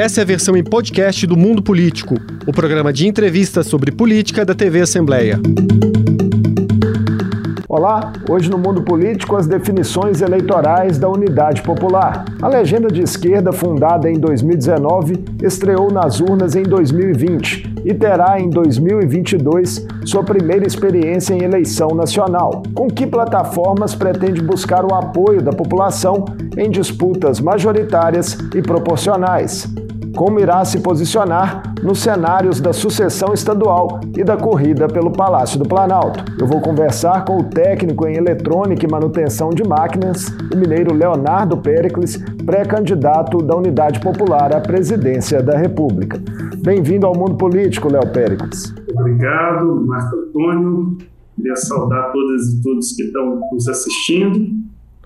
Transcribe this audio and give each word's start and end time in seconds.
Essa 0.00 0.22
é 0.22 0.22
a 0.22 0.26
versão 0.26 0.56
em 0.56 0.64
podcast 0.64 1.26
do 1.26 1.36
Mundo 1.36 1.62
Político, 1.62 2.14
o 2.46 2.52
programa 2.52 2.90
de 2.90 3.06
entrevistas 3.06 3.66
sobre 3.66 3.92
política 3.92 4.46
da 4.46 4.54
TV 4.54 4.80
Assembleia. 4.80 5.38
Olá, 7.68 8.10
hoje 8.26 8.50
no 8.50 8.56
Mundo 8.56 8.80
Político 8.80 9.36
as 9.36 9.46
definições 9.46 10.22
eleitorais 10.22 10.96
da 10.96 11.06
Unidade 11.06 11.60
Popular. 11.60 12.24
A 12.40 12.48
legenda 12.48 12.88
de 12.88 13.02
esquerda, 13.02 13.52
fundada 13.52 14.10
em 14.10 14.18
2019, 14.18 15.22
estreou 15.42 15.92
nas 15.92 16.18
urnas 16.18 16.56
em 16.56 16.62
2020 16.62 17.74
e 17.84 17.92
terá 17.92 18.40
em 18.40 18.48
2022 18.48 19.86
sua 20.06 20.24
primeira 20.24 20.66
experiência 20.66 21.34
em 21.34 21.42
eleição 21.42 21.88
nacional. 21.88 22.62
Com 22.74 22.88
que 22.88 23.06
plataformas 23.06 23.94
pretende 23.94 24.40
buscar 24.40 24.82
o 24.82 24.94
apoio 24.94 25.42
da 25.42 25.52
população 25.52 26.24
em 26.56 26.70
disputas 26.70 27.38
majoritárias 27.38 28.38
e 28.54 28.62
proporcionais? 28.62 29.68
Como 30.16 30.40
irá 30.40 30.64
se 30.64 30.80
posicionar 30.80 31.74
nos 31.82 32.00
cenários 32.00 32.60
da 32.60 32.72
sucessão 32.72 33.32
estadual 33.32 34.00
e 34.16 34.24
da 34.24 34.36
corrida 34.36 34.88
pelo 34.88 35.10
Palácio 35.10 35.58
do 35.58 35.68
Planalto. 35.68 36.24
Eu 36.38 36.46
vou 36.46 36.60
conversar 36.60 37.24
com 37.24 37.38
o 37.38 37.44
técnico 37.44 38.06
em 38.06 38.16
eletrônica 38.16 38.84
e 38.84 38.90
manutenção 38.90 39.50
de 39.50 39.66
máquinas, 39.66 40.28
o 40.52 40.56
mineiro 40.56 40.94
Leonardo 40.94 41.56
Pericles, 41.56 42.16
pré-candidato 42.44 43.38
da 43.38 43.56
Unidade 43.56 44.00
Popular 44.00 44.54
à 44.54 44.60
presidência 44.60 45.42
da 45.42 45.56
República. 45.56 46.20
Bem-vindo 46.62 47.06
ao 47.06 47.14
Mundo 47.14 47.36
Político, 47.36 47.90
Léo 47.90 48.12
Pericles. 48.12 48.74
Obrigado, 48.94 49.86
Marco 49.86 50.16
Antônio. 50.16 50.98
Queria 51.36 51.56
saudar 51.56 52.12
todas 52.12 52.48
e 52.48 52.62
todos 52.62 52.92
que 52.92 53.04
estão 53.04 53.40
nos 53.50 53.66
assistindo, 53.66 54.46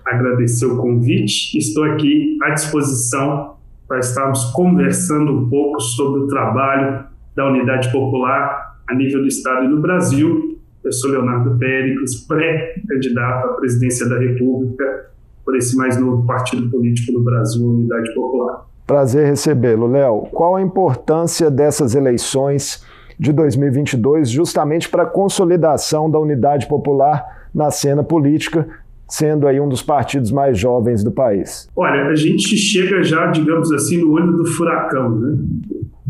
agradecer 0.05 0.65
o 0.65 0.75
convite. 0.75 1.57
Estou 1.57 1.85
aqui 1.85 2.37
à 2.43 2.49
disposição 2.49 3.54
para 3.87 3.99
estarmos 3.99 4.45
conversando 4.45 5.31
um 5.31 5.49
pouco 5.49 5.79
sobre 5.79 6.21
o 6.21 6.27
trabalho 6.27 7.05
da 7.35 7.47
Unidade 7.47 7.91
Popular 7.91 8.77
a 8.87 8.93
nível 8.93 9.21
do 9.21 9.27
Estado 9.27 9.65
e 9.65 9.69
do 9.69 9.81
Brasil. 9.81 10.59
Eu 10.83 10.91
sou 10.91 11.11
Leonardo 11.11 11.57
Péricles, 11.57 12.15
pré-candidato 12.27 13.49
à 13.49 13.53
presidência 13.53 14.07
da 14.07 14.17
República 14.17 15.09
por 15.43 15.55
esse 15.55 15.75
mais 15.75 15.97
novo 15.99 16.25
partido 16.25 16.69
político 16.69 17.11
no 17.11 17.23
Brasil, 17.23 17.65
Unidade 17.65 18.13
Popular. 18.13 18.65
Prazer 18.85 19.25
recebê-lo, 19.25 19.87
Léo. 19.87 20.27
Qual 20.31 20.55
a 20.55 20.61
importância 20.61 21.49
dessas 21.49 21.95
eleições 21.95 22.85
de 23.17 23.31
2022 23.31 24.29
justamente 24.29 24.89
para 24.89 25.03
a 25.03 25.07
consolidação 25.07 26.09
da 26.09 26.19
unidade 26.19 26.67
popular 26.67 27.47
na 27.53 27.71
cena 27.71 28.03
política, 28.03 28.67
sendo 29.07 29.47
aí 29.47 29.59
um 29.59 29.69
dos 29.69 29.81
partidos 29.81 30.31
mais 30.31 30.57
jovens 30.57 31.03
do 31.03 31.11
país? 31.11 31.69
Olha, 31.75 32.07
a 32.07 32.15
gente 32.15 32.57
chega 32.57 33.03
já, 33.03 33.27
digamos 33.27 33.71
assim, 33.71 33.97
no 33.97 34.11
olho 34.11 34.33
do 34.33 34.45
furacão, 34.45 35.17
né? 35.17 35.37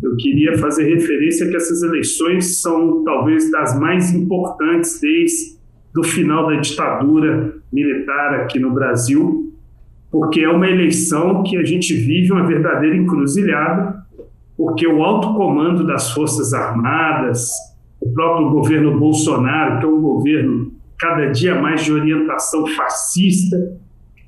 Eu 0.02 0.16
queria 0.18 0.58
fazer 0.58 0.84
referência 0.94 1.50
que 1.50 1.56
essas 1.56 1.82
eleições 1.82 2.62
são 2.62 3.04
talvez 3.04 3.50
das 3.52 3.78
mais 3.80 4.14
importantes 4.14 5.00
desde 5.02 5.56
o 5.98 6.04
final 6.04 6.48
da 6.48 6.58
ditadura 6.60 7.56
militar 7.72 8.36
aqui 8.36 8.60
no 8.60 8.72
Brasil, 8.72 9.54
porque 10.12 10.42
é 10.42 10.50
uma 10.50 10.68
eleição 10.68 11.44
que 11.44 11.58
a 11.58 11.64
gente 11.64 11.94
vive 11.94 12.32
uma 12.32 12.46
verdadeira 12.46 12.96
encruzilhada, 12.96 14.06
porque 14.58 14.88
o 14.88 15.04
alto 15.04 15.34
comando 15.34 15.86
das 15.86 16.12
Forças 16.12 16.54
Armadas, 16.54 17.50
o 18.00 18.14
próprio 18.14 18.50
governo 18.50 18.98
Bolsonaro, 19.00 19.80
que 19.80 19.86
é 19.86 19.90
um 19.90 20.02
governo 20.02 20.72
cada 20.98 21.28
dia 21.28 21.60
mais 21.62 21.84
de 21.84 21.92
orientação 21.92 22.66
fascista, 22.68 23.58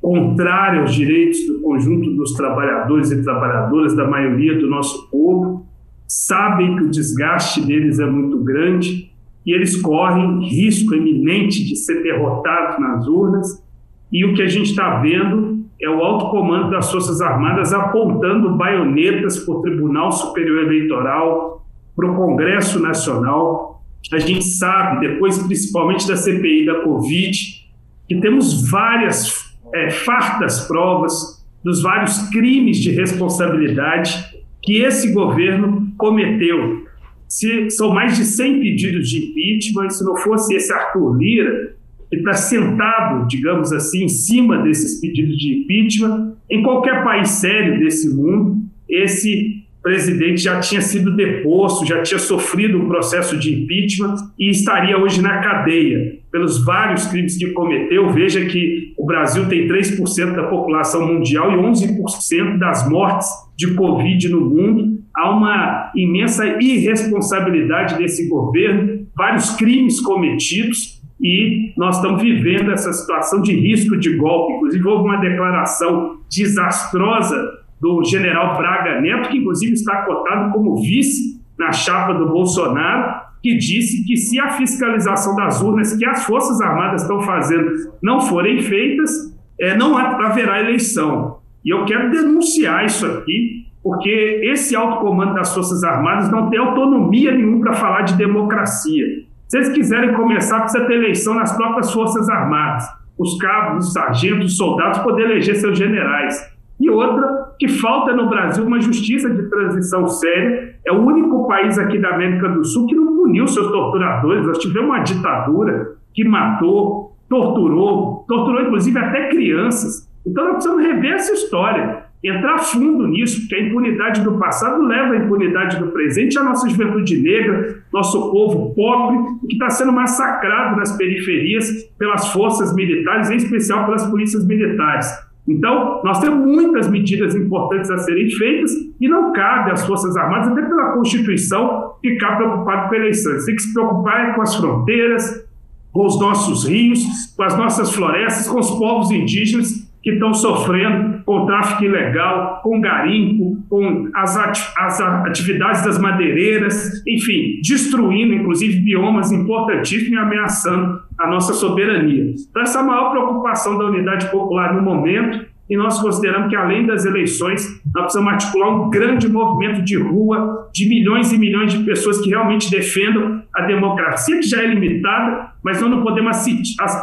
contrária 0.01 0.81
aos 0.81 0.93
direitos 0.93 1.45
do 1.47 1.59
conjunto 1.59 2.13
dos 2.15 2.33
trabalhadores 2.33 3.11
e 3.11 3.23
trabalhadoras, 3.23 3.95
da 3.95 4.07
maioria 4.07 4.57
do 4.57 4.69
nosso 4.69 5.09
povo, 5.09 5.65
sabem 6.07 6.75
que 6.75 6.83
o 6.83 6.89
desgaste 6.89 7.65
deles 7.65 7.99
é 7.99 8.05
muito 8.05 8.43
grande 8.43 9.11
e 9.45 9.53
eles 9.53 9.81
correm 9.81 10.45
risco 10.47 10.93
eminente 10.93 11.65
de 11.65 11.75
ser 11.75 12.03
derrotados 12.03 12.79
nas 12.79 13.07
urnas. 13.07 13.65
E 14.11 14.25
o 14.25 14.33
que 14.33 14.41
a 14.41 14.47
gente 14.47 14.69
está 14.69 14.99
vendo 14.99 15.65
é 15.81 15.89
o 15.89 16.01
alto 16.01 16.29
comando 16.29 16.71
das 16.71 16.91
Forças 16.91 17.21
Armadas 17.21 17.73
apontando 17.73 18.55
baionetas 18.55 19.39
para 19.39 19.55
o 19.55 19.61
Tribunal 19.61 20.11
Superior 20.11 20.63
Eleitoral, 20.63 21.65
para 21.95 22.11
o 22.11 22.15
Congresso 22.15 22.79
Nacional, 22.79 23.66
a 24.11 24.19
gente 24.19 24.45
sabe, 24.45 25.07
depois 25.07 25.37
principalmente 25.39 26.07
da 26.07 26.15
CPI 26.15 26.65
da 26.65 26.81
Covid, 26.81 27.67
que 28.07 28.19
temos 28.21 28.69
várias 28.69 29.53
é, 29.73 29.89
fartas 29.89 30.61
provas 30.67 31.45
dos 31.63 31.81
vários 31.81 32.29
crimes 32.29 32.77
de 32.77 32.91
responsabilidade 32.91 34.37
que 34.61 34.77
esse 34.77 35.11
governo 35.11 35.91
cometeu. 35.97 36.85
Se, 37.27 37.69
são 37.69 37.93
mais 37.93 38.15
de 38.15 38.23
100 38.23 38.59
pedidos 38.61 39.09
de 39.09 39.25
impeachment, 39.25 39.89
se 39.89 40.03
não 40.05 40.15
fosse 40.15 40.55
esse 40.55 40.71
Arthur 40.71 41.17
Lira, 41.17 41.75
que 42.09 42.15
está 42.15 42.33
sentado, 42.33 43.27
digamos 43.27 43.73
assim, 43.73 44.05
em 44.05 44.07
cima 44.07 44.59
desses 44.59 45.01
pedidos 45.01 45.37
de 45.37 45.57
impeachment, 45.57 46.35
em 46.49 46.63
qualquer 46.63 47.03
país 47.03 47.29
sério 47.29 47.79
desse 47.79 48.13
mundo, 48.15 48.57
esse 48.87 49.56
presidente 49.87 50.41
já 50.41 50.59
tinha 50.59 50.81
sido 50.81 51.15
deposto, 51.15 51.85
já 51.85 52.03
tinha 52.03 52.19
sofrido 52.19 52.77
um 52.77 52.89
processo 52.89 53.37
de 53.37 53.53
impeachment 53.53 54.15
e 54.37 54.49
estaria 54.49 54.97
hoje 54.97 55.21
na 55.21 55.37
cadeia 55.37 56.17
pelos 56.29 56.65
vários 56.65 57.07
crimes 57.07 57.37
que 57.37 57.51
cometeu. 57.51 58.09
Veja 58.09 58.43
que 58.45 58.93
o 58.97 59.05
Brasil 59.05 59.47
tem 59.47 59.65
3% 59.65 60.35
da 60.35 60.43
população 60.43 61.07
mundial 61.07 61.53
e 61.53 61.55
11% 61.55 62.57
das 62.57 62.89
mortes 62.89 63.29
de 63.55 63.73
Covid 63.75 64.27
no 64.27 64.41
mundo. 64.41 64.99
Há 65.15 65.31
uma 65.31 65.89
imensa 65.95 66.45
irresponsabilidade 66.61 67.97
desse 67.97 68.27
governo, 68.27 69.07
vários 69.15 69.51
crimes 69.51 70.01
cometidos 70.01 71.01
e 71.21 71.73
nós 71.77 71.95
estamos 71.95 72.21
vivendo 72.21 72.73
essa 72.73 72.91
situação 72.91 73.41
de 73.41 73.55
risco 73.55 73.97
de 73.97 74.17
golpe. 74.17 74.51
Inclusive, 74.51 74.85
houve 74.85 75.05
uma 75.05 75.17
declaração 75.17 76.17
desastrosa 76.29 77.65
do 77.79 78.03
general 78.03 78.57
Braga 78.57 79.01
Neto, 79.01 79.29
que 79.29 79.37
inclusive 79.37 79.73
está 79.73 80.03
cotado 80.03 80.51
como 80.51 80.75
vice 80.77 81.41
na 81.57 81.71
chapa 81.71 82.13
do 82.13 82.27
Bolsonaro, 82.27 83.27
que 83.41 83.55
disse 83.55 84.05
que 84.05 84.17
se 84.17 84.39
a 84.39 84.49
fiscalização 84.49 85.35
das 85.35 85.61
urnas 85.61 85.95
que 85.95 86.05
as 86.05 86.25
Forças 86.25 86.59
Armadas 86.59 87.03
estão 87.03 87.21
fazendo 87.21 87.71
não 88.01 88.19
forem 88.19 88.61
feitas, 88.61 89.35
é, 89.59 89.75
não 89.75 89.97
haverá 89.97 90.59
eleição. 90.59 91.37
E 91.63 91.69
eu 91.69 91.85
quero 91.85 92.11
denunciar 92.11 92.85
isso 92.85 93.05
aqui, 93.05 93.65
porque 93.83 94.41
esse 94.43 94.75
alto 94.75 94.99
comando 94.99 95.33
das 95.33 95.53
Forças 95.53 95.83
Armadas 95.83 96.31
não 96.31 96.49
tem 96.49 96.59
autonomia 96.59 97.31
nenhuma 97.31 97.61
para 97.61 97.73
falar 97.73 98.01
de 98.01 98.15
democracia. 98.15 99.05
Se 99.47 99.57
eles 99.57 99.69
quiserem 99.69 100.13
começar, 100.13 100.61
precisa 100.61 100.85
ter 100.85 100.95
eleição 100.95 101.33
nas 101.33 101.55
próprias 101.55 101.93
Forças 101.93 102.29
Armadas. 102.29 102.85
Os 103.17 103.37
cabos, 103.37 103.87
os 103.87 103.93
sargentos, 103.93 104.51
os 104.51 104.57
soldados 104.57 104.99
poder 104.99 105.23
eleger 105.23 105.55
seus 105.55 105.77
generais. 105.77 106.56
E 106.79 106.89
outra, 106.89 107.55
que 107.59 107.67
falta 107.67 108.13
no 108.13 108.29
Brasil 108.29 108.63
uma 108.65 108.79
justiça 108.79 109.29
de 109.29 109.49
transição 109.49 110.07
séria. 110.07 110.75
É 110.85 110.91
o 110.91 111.01
único 111.01 111.47
país 111.47 111.77
aqui 111.79 111.97
da 111.97 112.09
América 112.09 112.49
do 112.49 112.63
Sul 112.63 112.85
que 112.87 112.95
não 112.95 113.17
puniu 113.17 113.47
seus 113.47 113.71
torturadores. 113.71 114.45
Nós 114.45 114.59
tivemos 114.59 114.89
uma 114.89 114.99
ditadura 114.99 115.95
que 116.13 116.23
matou, 116.23 117.15
torturou, 117.27 118.25
torturou 118.27 118.61
inclusive 118.61 118.97
até 118.97 119.29
crianças. 119.29 120.07
Então 120.25 120.43
nós 120.43 120.53
precisamos 120.55 120.85
rever 120.85 121.13
essa 121.13 121.33
história, 121.33 122.03
entrar 122.23 122.59
fundo 122.59 123.07
nisso, 123.07 123.41
porque 123.41 123.55
a 123.55 123.61
impunidade 123.61 124.21
do 124.21 124.37
passado 124.37 124.83
leva 124.83 125.13
à 125.13 125.17
impunidade 125.17 125.77
do 125.77 125.87
presente, 125.87 126.37
a 126.37 126.43
nossa 126.43 126.69
juventude 126.69 127.17
negra, 127.21 127.83
nosso 127.93 128.31
povo 128.31 128.73
pobre, 128.75 129.17
que 129.47 129.53
está 129.53 129.69
sendo 129.69 129.93
massacrado 129.93 130.75
nas 130.75 130.95
periferias 130.97 131.71
pelas 131.97 132.31
forças 132.33 132.73
militares, 132.75 133.29
em 133.29 133.37
especial 133.37 133.85
pelas 133.85 134.05
polícias 134.05 134.45
militares. 134.45 135.26
Então, 135.47 136.01
nós 136.03 136.19
temos 136.19 136.45
muitas 136.45 136.89
medidas 136.89 137.33
importantes 137.33 137.89
a 137.89 137.97
serem 137.99 138.29
feitas 138.29 138.71
e 138.99 139.07
não 139.07 139.31
cabe 139.31 139.71
às 139.71 139.85
Forças 139.85 140.17
Armadas, 140.17 140.49
até 140.49 140.61
pela 140.61 140.91
Constituição, 140.91 141.93
ficar 142.01 142.35
preocupado 142.35 142.89
com 142.89 142.95
eleições. 142.95 143.45
Tem 143.45 143.55
que 143.55 143.61
se 143.61 143.73
preocupar 143.73 144.35
com 144.35 144.41
as 144.41 144.55
fronteiras, 144.55 145.47
com 145.93 146.05
os 146.05 146.19
nossos 146.19 146.67
rios, 146.67 147.33
com 147.35 147.43
as 147.43 147.57
nossas 147.57 147.93
florestas, 147.93 148.47
com 148.47 148.59
os 148.59 148.69
povos 148.71 149.09
indígenas 149.09 149.86
que 150.07 150.13
estão 150.13 150.33
sofrendo 150.33 151.21
com 151.25 151.45
tráfico 151.45 151.83
ilegal, 151.83 152.61
com 152.63 152.79
garimpo, 152.79 153.61
com 153.69 154.09
as, 154.15 154.37
as 154.77 155.01
atividades 155.01 155.83
das 155.83 155.99
madeireiras, 155.99 157.03
enfim, 157.05 157.59
destruindo 157.61 158.33
inclusive 158.33 158.79
biomas 158.79 159.33
importantíssimos 159.33 160.13
e 160.13 160.15
ameaçando 160.15 161.01
a 161.19 161.27
nossa 161.29 161.53
soberania. 161.53 162.33
Então, 162.49 162.61
essa 162.61 162.79
é 162.79 162.81
a 162.83 162.85
maior 162.85 163.11
preocupação 163.11 163.77
da 163.77 163.83
unidade 163.83 164.31
popular 164.31 164.73
no 164.73 164.81
momento, 164.81 165.45
e 165.69 165.75
nós 165.75 165.99
consideramos 165.99 166.47
que, 166.47 166.55
além 166.55 166.85
das 166.85 167.03
eleições, 167.03 167.67
nós 167.93 168.03
precisamos 168.03 168.31
articular 168.31 168.69
um 168.69 168.89
grande 168.89 169.27
movimento 169.27 169.83
de 169.83 169.97
rua 169.97 170.69
de 170.73 170.87
milhões 170.87 171.33
e 171.33 171.37
milhões 171.37 171.73
de 171.73 171.83
pessoas 171.83 172.21
que 172.21 172.29
realmente 172.29 172.71
defendam 172.71 173.43
a 173.57 173.65
democracia, 173.65 174.37
que 174.37 174.47
já 174.47 174.61
é 174.61 174.67
limitada, 174.67 175.51
mas 175.63 175.81
nós 175.81 175.89
não 175.89 176.03
podemos 176.03 176.37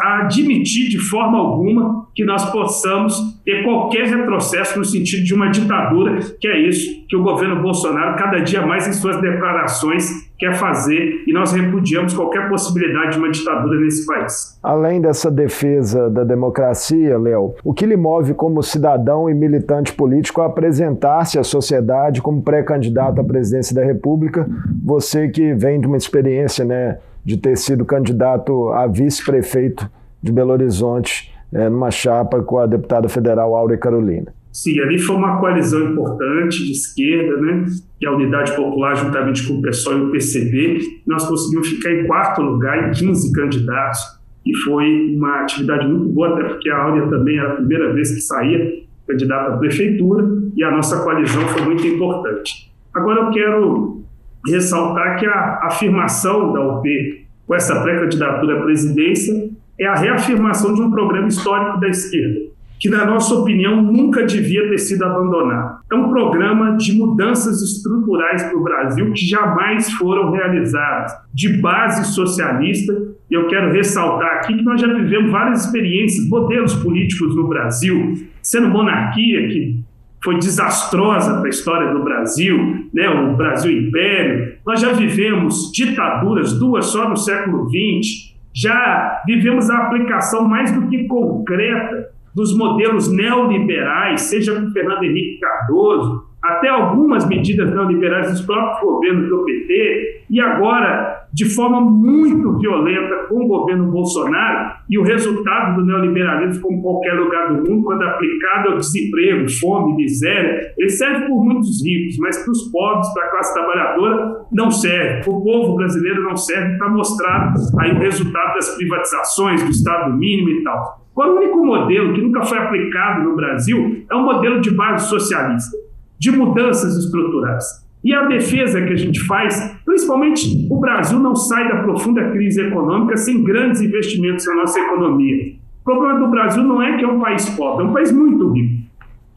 admitir 0.02 0.88
de 0.88 0.98
forma 0.98 1.36
alguma 1.36 2.06
que 2.14 2.24
nós 2.24 2.50
possamos 2.50 3.18
ter 3.44 3.64
qualquer 3.64 4.06
retrocesso 4.06 4.78
no 4.78 4.84
sentido 4.84 5.24
de 5.24 5.34
uma 5.34 5.50
ditadura, 5.50 6.18
que 6.40 6.46
é 6.46 6.58
isso 6.60 7.04
que 7.08 7.16
o 7.16 7.22
governo 7.22 7.60
Bolsonaro, 7.60 8.16
cada 8.16 8.38
dia 8.38 8.64
mais 8.64 8.86
em 8.88 8.92
suas 8.92 9.20
declarações, 9.20 10.32
quer 10.38 10.54
fazer, 10.54 11.22
e 11.26 11.32
nós 11.32 11.52
repudiamos 11.52 12.12
qualquer 12.12 12.48
possibilidade 12.48 13.12
de 13.12 13.18
uma 13.18 13.30
ditadura 13.30 13.78
nesse 13.80 14.04
país. 14.06 14.58
Além 14.62 15.00
dessa 15.00 15.30
defesa 15.30 16.10
da 16.10 16.24
democracia, 16.24 17.16
Léo, 17.18 17.54
o 17.62 17.72
que 17.72 17.86
lhe 17.86 17.96
move 17.96 18.34
como 18.34 18.62
cidadão 18.62 19.30
e 19.30 19.34
militante 19.34 19.92
político 19.92 20.40
a 20.40 20.46
apresentar-se 20.46 21.38
à 21.38 21.44
sociedade 21.44 22.20
como 22.20 22.42
pré-candidato 22.42 23.20
à 23.20 23.24
presidência 23.24 23.74
da 23.74 23.84
República, 23.84 24.48
você 24.84 25.28
que 25.28 25.54
vem 25.54 25.80
de 25.80 25.86
uma 25.86 25.96
experiência 25.96 26.43
né, 26.64 26.98
de 27.24 27.36
ter 27.36 27.56
sido 27.56 27.84
candidato 27.84 28.68
a 28.70 28.86
vice-prefeito 28.86 29.88
de 30.22 30.32
Belo 30.32 30.52
Horizonte, 30.52 31.32
é, 31.52 31.68
numa 31.68 31.90
chapa 31.90 32.42
com 32.42 32.58
a 32.58 32.66
deputada 32.66 33.08
federal 33.08 33.54
Áurea 33.54 33.78
Carolina. 33.78 34.32
Sim, 34.52 34.78
ali 34.80 34.98
foi 34.98 35.16
uma 35.16 35.38
coalizão 35.38 35.90
importante 35.90 36.64
de 36.64 36.72
esquerda, 36.72 37.36
né? 37.40 37.64
que 37.98 38.06
a 38.06 38.12
Unidade 38.12 38.54
Popular, 38.54 38.94
juntamente 38.94 39.46
com 39.48 39.54
o 39.54 39.62
PSOL 39.62 39.98
e 39.98 40.02
o 40.02 40.10
PCB, 40.12 40.78
nós 41.06 41.26
conseguimos 41.26 41.68
ficar 41.68 41.90
em 41.90 42.06
quarto 42.06 42.40
lugar 42.40 42.88
em 42.88 42.92
15 42.92 43.32
candidatos, 43.32 44.00
e 44.46 44.54
foi 44.58 45.16
uma 45.16 45.40
atividade 45.40 45.88
muito 45.88 46.08
boa, 46.10 46.34
até 46.34 46.44
porque 46.44 46.70
a 46.70 46.76
Áurea 46.76 47.08
também 47.08 47.38
era 47.38 47.52
a 47.52 47.56
primeira 47.56 47.92
vez 47.94 48.14
que 48.14 48.20
saía 48.20 48.84
candidata 49.08 49.54
à 49.54 49.56
prefeitura, 49.56 50.24
e 50.54 50.62
a 50.62 50.70
nossa 50.70 51.02
coalizão 51.02 51.42
foi 51.48 51.62
muito 51.62 51.86
importante. 51.86 52.72
Agora 52.94 53.22
eu 53.22 53.30
quero 53.30 54.03
ressaltar 54.48 55.18
que 55.18 55.26
a 55.26 55.60
afirmação 55.62 56.52
da 56.52 56.60
UP 56.60 57.26
com 57.46 57.54
essa 57.54 57.80
pré-candidatura 57.82 58.58
à 58.58 58.62
presidência 58.62 59.50
é 59.78 59.86
a 59.86 59.94
reafirmação 59.94 60.74
de 60.74 60.82
um 60.82 60.90
programa 60.90 61.28
histórico 61.28 61.80
da 61.80 61.88
esquerda 61.88 62.54
que, 62.84 62.90
na 62.90 63.06
nossa 63.06 63.34
opinião, 63.34 63.80
nunca 63.80 64.26
devia 64.26 64.68
ter 64.68 64.76
sido 64.76 65.04
abandonado. 65.04 65.78
É 65.90 65.94
um 65.94 66.10
programa 66.10 66.76
de 66.76 66.92
mudanças 66.92 67.62
estruturais 67.62 68.42
para 68.42 68.58
o 68.58 68.62
Brasil 68.62 69.10
que 69.12 69.26
jamais 69.26 69.90
foram 69.92 70.30
realizadas, 70.32 71.12
de 71.32 71.60
base 71.62 72.12
socialista. 72.12 72.92
E 73.30 73.34
eu 73.34 73.46
quero 73.48 73.72
ressaltar 73.72 74.30
aqui 74.34 74.54
que 74.58 74.62
nós 74.62 74.80
já 74.80 74.86
vivemos 74.86 75.30
várias 75.30 75.64
experiências, 75.64 76.28
modelos 76.28 76.74
políticos 76.74 77.34
no 77.34 77.48
Brasil, 77.48 78.18
sendo 78.42 78.68
monarquia, 78.68 79.48
que 79.48 79.80
foi 80.24 80.38
desastrosa 80.38 81.34
para 81.34 81.46
a 81.46 81.50
história 81.50 81.92
do 81.92 82.02
Brasil, 82.02 82.88
né, 82.92 83.08
o 83.10 83.36
Brasil 83.36 83.70
Império. 83.70 84.54
Nós 84.66 84.80
já 84.80 84.92
vivemos 84.92 85.70
ditaduras, 85.70 86.58
duas 86.58 86.86
só 86.86 87.08
no 87.08 87.16
século 87.16 87.68
XX. 87.68 88.34
Já 88.54 89.22
vivemos 89.26 89.68
a 89.68 89.78
aplicação 89.78 90.48
mais 90.48 90.72
do 90.72 90.88
que 90.88 91.06
concreta 91.06 92.08
dos 92.34 92.56
modelos 92.56 93.12
neoliberais, 93.12 94.22
seja 94.22 94.58
com 94.58 94.70
Fernando 94.70 95.04
Henrique 95.04 95.38
Cardoso, 95.38 96.24
até 96.42 96.68
algumas 96.68 97.26
medidas 97.28 97.70
neoliberais 97.70 98.30
dos 98.30 98.40
próprios 98.40 98.80
governos 98.80 99.28
do 99.28 99.44
PT, 99.44 100.24
e 100.28 100.40
agora, 100.40 101.13
de 101.34 101.44
forma 101.46 101.80
muito 101.80 102.56
violenta, 102.58 103.26
com 103.28 103.44
o 103.44 103.48
governo 103.48 103.90
Bolsonaro, 103.90 104.76
e 104.88 104.96
o 104.96 105.02
resultado 105.02 105.74
do 105.74 105.84
neoliberalismo, 105.84 106.62
como 106.62 106.80
qualquer 106.80 107.14
lugar 107.14 107.52
do 107.52 107.68
mundo, 107.68 107.82
quando 107.82 108.02
aplicado 108.02 108.70
ao 108.70 108.78
desemprego, 108.78 109.50
fome, 109.60 109.96
miséria, 109.96 110.72
ele 110.78 110.90
serve 110.90 111.26
por 111.26 111.44
muitos 111.44 111.84
ricos, 111.84 112.16
mas 112.18 112.38
para 112.38 112.52
os 112.52 112.70
pobres, 112.70 113.12
para 113.12 113.24
a 113.24 113.30
classe 113.30 113.52
trabalhadora, 113.52 114.46
não 114.52 114.70
serve. 114.70 115.28
O 115.28 115.42
povo 115.42 115.74
brasileiro 115.74 116.22
não 116.22 116.36
serve 116.36 116.78
para 116.78 116.88
mostrar 116.88 117.52
aí 117.80 117.90
o 117.90 117.98
resultado 117.98 118.54
das 118.54 118.76
privatizações, 118.76 119.60
do 119.60 119.70
Estado 119.70 120.16
mínimo 120.16 120.50
e 120.50 120.62
tal. 120.62 121.04
O 121.16 121.22
único 121.22 121.66
modelo 121.66 122.12
que 122.12 122.22
nunca 122.22 122.44
foi 122.44 122.58
aplicado 122.58 123.24
no 123.24 123.34
Brasil 123.34 124.04
é 124.08 124.14
um 124.14 124.24
modelo 124.24 124.60
de 124.60 124.70
base 124.70 125.08
socialista, 125.08 125.76
de 126.16 126.30
mudanças 126.30 126.96
estruturais. 126.96 127.83
E 128.04 128.12
a 128.12 128.26
defesa 128.26 128.82
que 128.82 128.92
a 128.92 128.96
gente 128.96 129.18
faz, 129.20 129.74
principalmente 129.82 130.68
o 130.70 130.78
Brasil 130.78 131.18
não 131.18 131.34
sai 131.34 131.66
da 131.66 131.82
profunda 131.82 132.30
crise 132.30 132.60
econômica 132.60 133.16
sem 133.16 133.42
grandes 133.42 133.80
investimentos 133.80 134.46
na 134.46 134.56
nossa 134.56 134.78
economia. 134.78 135.54
O 135.80 135.84
problema 135.84 136.20
do 136.20 136.28
Brasil 136.28 136.62
não 136.62 136.82
é 136.82 136.98
que 136.98 137.04
é 137.04 137.08
um 137.08 137.18
país 137.18 137.48
pobre, 137.50 137.84
é 137.84 137.88
um 137.88 137.92
país 137.94 138.12
muito 138.12 138.52
rico. 138.52 138.84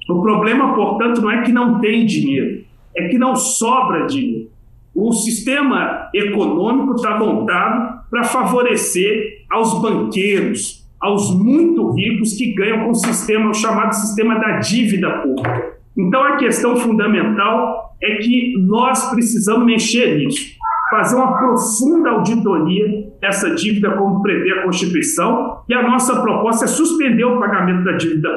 O 0.10 0.22
problema, 0.22 0.74
portanto, 0.74 1.22
não 1.22 1.32
é 1.32 1.44
que 1.44 1.52
não 1.52 1.80
tem 1.80 2.06
dinheiro, 2.06 2.64
é 2.96 3.08
que 3.08 3.18
não 3.18 3.36
sobra 3.36 4.06
dinheiro. 4.06 4.50
O 4.94 5.14
sistema 5.14 6.10
econômico 6.14 6.96
está 6.96 7.18
montado 7.18 8.02
para 8.10 8.24
favorecer 8.24 9.46
aos 9.50 9.82
banqueiros, 9.82 10.86
aos 11.00 11.34
muito 11.38 11.92
ricos 11.92 12.34
que 12.34 12.54
ganham 12.54 12.84
com 12.84 12.92
o 12.92 12.96
sistema, 12.96 13.50
o 13.50 13.54
chamado 13.54 13.94
sistema 13.94 14.40
da 14.40 14.60
dívida 14.60 15.10
pública. 15.20 15.78
Então, 15.96 16.24
a 16.24 16.38
questão 16.38 16.76
fundamental 16.76 17.87
é 18.02 18.16
que 18.16 18.54
nós 18.60 19.10
precisamos 19.10 19.66
mexer 19.66 20.18
nisso, 20.18 20.56
fazer 20.90 21.16
uma 21.16 21.38
profunda 21.38 22.12
auditoria 22.12 23.10
dessa 23.20 23.54
dívida, 23.56 23.92
como 23.92 24.22
prevê 24.22 24.52
a 24.52 24.64
Constituição, 24.64 25.62
e 25.68 25.74
a 25.74 25.82
nossa 25.82 26.22
proposta 26.22 26.66
é 26.66 26.68
suspender 26.68 27.26
o 27.26 27.40
pagamento 27.40 27.84
da 27.84 27.94
dívida. 27.94 28.30